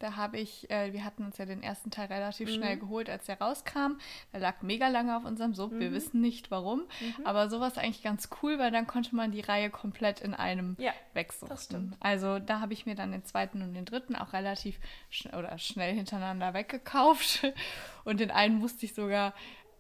Da 0.06 0.18
habe 0.18 0.38
ich, 0.38 0.70
äh, 0.70 0.94
wir 0.94 1.04
hatten 1.04 1.26
uns 1.26 1.40
ja 1.40 1.48
den 1.48 1.64
ersten 1.64 1.90
Teil 1.90 2.06
relativ 2.06 2.48
mhm. 2.48 2.54
schnell 2.54 2.78
geholt, 2.78 3.10
als 3.10 3.26
der 3.26 3.40
rauskam. 3.42 3.98
Der 4.32 4.40
lag 4.40 4.62
mega 4.62 4.88
lange 4.88 5.18
auf 5.18 5.26
unserem 5.26 5.56
Sub. 5.56 5.72
Mhm. 5.72 5.80
Wir 5.80 5.92
wissen 5.94 6.22
nicht 6.22 6.52
warum. 6.52 6.82
Mhm. 7.00 7.26
Aber 7.26 7.50
sowas 7.50 7.80
eigentlich 7.80 8.04
ganz 8.04 8.30
cool, 8.44 8.60
weil 8.60 8.70
dann 8.70 8.86
konnte 8.86 9.16
man 9.16 9.32
die 9.32 9.42
Reihe 9.42 9.72
komplett 9.72 10.22
in 10.22 10.36
einem 10.36 10.76
ja, 10.78 10.94
wegsuchten. 11.16 11.96
Also 12.00 12.38
da 12.38 12.60
habe 12.60 12.74
ich 12.74 12.86
mir 12.86 12.94
dann 12.94 13.14
den 13.14 13.26
zweiten 13.26 13.64
und 13.64 13.74
den 13.74 13.86
dritten 13.86 14.16
auch 14.16 14.34
relativ 14.34 14.80
schn 15.10 15.34
oder 15.34 15.58
schnell 15.58 15.96
hintereinander 15.96 16.54
weggekauft. 16.54 17.52
Und 18.04 18.20
den 18.20 18.30
einen 18.30 18.60
musste 18.60 18.86
ich 18.86 18.94
sogar, 18.94 19.34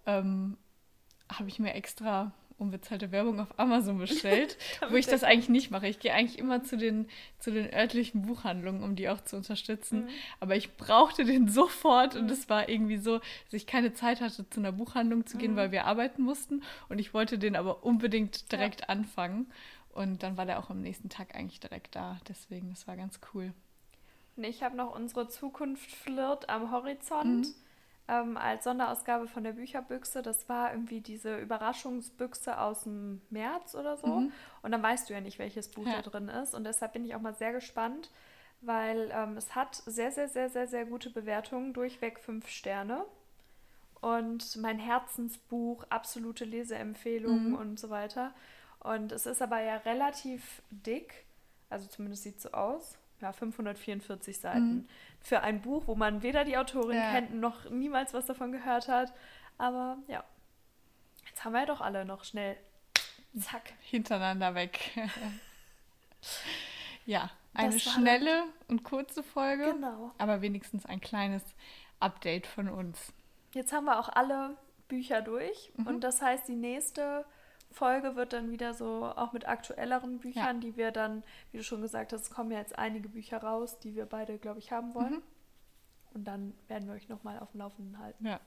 ähm, 0.07 0.57
habe 1.31 1.49
ich 1.49 1.59
mir 1.59 1.75
extra 1.75 2.31
unbezahlte 2.57 3.11
Werbung 3.11 3.39
auf 3.39 3.59
Amazon 3.59 3.97
bestellt, 3.97 4.57
wo 4.89 4.95
ich 4.95 5.07
das 5.07 5.23
eigentlich 5.23 5.49
nicht 5.49 5.71
mache. 5.71 5.87
Ich 5.87 5.99
gehe 5.99 6.13
eigentlich 6.13 6.39
immer 6.39 6.63
zu 6.63 6.77
den, 6.77 7.07
zu 7.39 7.51
den 7.51 7.71
örtlichen 7.73 8.21
Buchhandlungen, 8.21 8.81
um 8.81 8.95
die 8.95 9.09
auch 9.09 9.21
zu 9.21 9.35
unterstützen. 9.35 10.05
Mhm. 10.05 10.09
Aber 10.39 10.55
ich 10.55 10.77
brauchte 10.77 11.25
den 11.25 11.47
sofort 11.49 12.15
mhm. 12.15 12.21
und 12.21 12.31
es 12.31 12.49
war 12.49 12.69
irgendwie 12.69 12.97
so, 12.97 13.19
dass 13.19 13.53
ich 13.53 13.67
keine 13.67 13.93
Zeit 13.93 14.21
hatte, 14.21 14.49
zu 14.49 14.59
einer 14.59 14.71
Buchhandlung 14.71 15.25
zu 15.25 15.37
gehen, 15.37 15.53
mhm. 15.53 15.57
weil 15.57 15.71
wir 15.71 15.85
arbeiten 15.85 16.23
mussten. 16.23 16.63
Und 16.87 16.99
ich 16.99 17.13
wollte 17.13 17.37
den 17.37 17.55
aber 17.55 17.83
unbedingt 17.83 18.51
direkt 18.51 18.81
ja. 18.81 18.89
anfangen. 18.89 19.51
Und 19.93 20.23
dann 20.23 20.37
war 20.37 20.45
der 20.45 20.59
auch 20.59 20.69
am 20.69 20.81
nächsten 20.81 21.09
Tag 21.09 21.35
eigentlich 21.35 21.59
direkt 21.59 21.95
da. 21.95 22.19
Deswegen, 22.27 22.69
das 22.69 22.87
war 22.87 22.97
ganz 22.97 23.19
cool. 23.33 23.53
Und 24.35 24.43
ich 24.43 24.63
habe 24.63 24.75
noch 24.75 24.93
unsere 24.93 25.29
Zukunft 25.29 25.89
flirt 25.89 26.49
am 26.49 26.71
Horizont. 26.71 27.47
Ähm, 28.07 28.37
als 28.37 28.65
Sonderausgabe 28.65 29.27
von 29.27 29.43
der 29.43 29.53
Bücherbüchse. 29.53 30.21
Das 30.21 30.47
war 30.47 30.71
irgendwie 30.71 31.01
diese 31.01 31.39
Überraschungsbüchse 31.39 32.59
aus 32.59 32.83
dem 32.83 33.21
März 33.31 33.73
oder 33.73 33.97
so. 33.97 34.07
Mhm. 34.07 34.31
Und 34.61 34.71
dann 34.71 34.83
weißt 34.83 35.09
du 35.09 35.13
ja 35.13 35.21
nicht, 35.21 35.39
welches 35.39 35.69
Buch 35.69 35.87
ja. 35.87 36.01
da 36.01 36.01
drin 36.03 36.27
ist. 36.27 36.53
Und 36.53 36.65
deshalb 36.65 36.93
bin 36.93 37.03
ich 37.03 37.15
auch 37.15 37.21
mal 37.21 37.33
sehr 37.33 37.51
gespannt, 37.51 38.11
weil 38.61 39.09
ähm, 39.11 39.37
es 39.37 39.55
hat 39.55 39.75
sehr, 39.87 40.11
sehr, 40.11 40.27
sehr, 40.27 40.49
sehr, 40.49 40.67
sehr 40.67 40.85
gute 40.85 41.09
Bewertungen, 41.09 41.73
durchweg 41.73 42.19
fünf 42.19 42.47
Sterne. 42.47 43.05
Und 44.01 44.55
mein 44.57 44.77
Herzensbuch, 44.77 45.83
absolute 45.89 46.45
Leseempfehlung 46.45 47.49
mhm. 47.49 47.55
und 47.55 47.79
so 47.79 47.89
weiter. 47.89 48.35
Und 48.81 49.11
es 49.11 49.25
ist 49.25 49.41
aber 49.41 49.61
ja 49.61 49.77
relativ 49.77 50.61
dick, 50.69 51.25
also 51.71 51.87
zumindest 51.87 52.21
sieht 52.21 52.37
es 52.37 52.43
so 52.43 52.51
aus. 52.51 52.99
Ja, 53.21 53.32
544 53.32 54.39
Seiten. 54.39 54.75
Mhm. 54.75 54.88
Für 55.21 55.41
ein 55.41 55.62
Buch, 55.62 55.88
wo 55.88 55.95
man 55.95 56.21
weder 56.21 56.43
die 56.43 56.58
Autorin 56.58 56.97
ja. 56.97 57.12
kennt, 57.12 57.34
noch 57.34 57.69
niemals 57.69 58.13
was 58.13 58.25
davon 58.25 58.51
gehört 58.51 58.88
hat. 58.88 59.13
Aber 59.58 59.97
ja, 60.08 60.23
jetzt 61.28 61.43
haben 61.43 61.54
wir 61.54 61.62
ja 61.62 61.65
doch 61.65 61.82
alle 61.82 62.06
noch 62.06 62.23
schnell 62.23 62.58
zack. 63.39 63.73
Hintereinander 63.82 64.56
weg. 64.56 64.91
ja, 67.06 67.30
eine 67.54 67.80
schnelle 67.80 68.43
und 68.67 68.84
kurze 68.84 69.23
Folge. 69.23 69.73
Genau. 69.73 70.12
Aber 70.17 70.41
wenigstens 70.41 70.86
ein 70.86 70.99
kleines 70.99 71.43
Update 71.99 72.47
von 72.47 72.69
uns. 72.69 73.13
Jetzt 73.54 73.71
haben 73.71 73.86
wir 73.86 73.99
auch 73.99 74.10
alle 74.10 74.58
Bücher 74.88 75.21
durch. 75.21 75.71
Mhm. 75.78 75.88
Und 75.88 76.01
das 76.01 76.21
heißt, 76.21 76.47
die 76.47 76.56
nächste 76.56 77.25
Folge 77.75 78.15
wird 78.15 78.33
dann 78.33 78.51
wieder 78.51 78.73
so 78.73 79.05
auch 79.15 79.33
mit 79.33 79.47
aktuelleren 79.47 80.19
Büchern, 80.19 80.55
ja. 80.55 80.61
die 80.61 80.77
wir 80.77 80.91
dann, 80.91 81.23
wie 81.51 81.57
du 81.57 81.63
schon 81.63 81.81
gesagt 81.81 82.13
hast, 82.13 82.21
es 82.21 82.29
kommen 82.29 82.51
ja 82.51 82.59
jetzt 82.59 82.77
einige 82.79 83.09
Bücher 83.09 83.38
raus, 83.38 83.79
die 83.79 83.95
wir 83.95 84.05
beide, 84.05 84.38
glaube 84.38 84.59
ich, 84.59 84.71
haben 84.71 84.95
wollen. 84.95 85.15
Mhm. 85.15 85.21
Und 86.13 86.23
dann 86.23 86.53
werden 86.69 86.88
wir 86.88 86.95
euch 86.95 87.09
nochmal 87.09 87.38
auf 87.39 87.51
dem 87.51 87.59
Laufenden 87.59 87.99
halten. 87.99 88.25
Ja, 88.25 88.39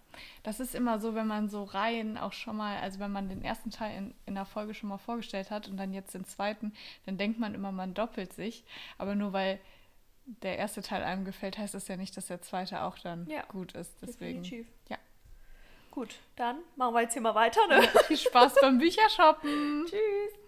das 0.42 0.58
ist 0.58 0.74
immer 0.74 0.98
so, 0.98 1.14
wenn 1.14 1.26
man 1.26 1.50
so 1.50 1.64
Reihen 1.64 2.16
auch 2.16 2.32
schon 2.32 2.56
mal, 2.56 2.78
also 2.78 2.98
wenn 2.98 3.12
man 3.12 3.28
den 3.28 3.42
ersten 3.42 3.70
Teil 3.70 3.98
in, 3.98 4.14
in 4.24 4.34
der 4.36 4.46
Folge 4.46 4.72
schon 4.72 4.88
mal 4.88 4.96
vorgestellt 4.96 5.50
hat 5.50 5.68
und 5.68 5.76
dann 5.76 5.92
jetzt 5.92 6.14
den 6.14 6.24
zweiten, 6.24 6.72
dann 7.04 7.18
denkt 7.18 7.38
man 7.38 7.54
immer, 7.54 7.70
man 7.70 7.92
doppelt 7.92 8.32
sich. 8.32 8.64
Aber 8.96 9.14
nur 9.14 9.34
weil 9.34 9.60
der 10.24 10.56
erste 10.56 10.80
Teil 10.80 11.02
einem 11.02 11.26
gefällt, 11.26 11.58
heißt 11.58 11.74
das 11.74 11.88
ja 11.88 11.98
nicht, 11.98 12.16
dass 12.16 12.28
der 12.28 12.40
zweite 12.40 12.82
auch 12.82 12.98
dann 12.98 13.28
ja, 13.28 13.42
gut 13.48 13.72
ist. 13.72 14.00
Deswegen. 14.00 14.42
Definitiv. 14.42 14.66
Ja. 14.88 14.96
Gut, 15.90 16.16
dann 16.36 16.58
machen 16.76 16.94
wir 16.94 17.02
jetzt 17.02 17.14
hier 17.14 17.22
mal 17.22 17.34
weiter. 17.34 17.66
Ne? 17.66 17.82
Ja, 17.82 18.02
viel 18.02 18.16
Spaß 18.16 18.54
beim 18.60 18.78
Büchershoppen. 18.78 19.86
Tschüss. 19.90 20.47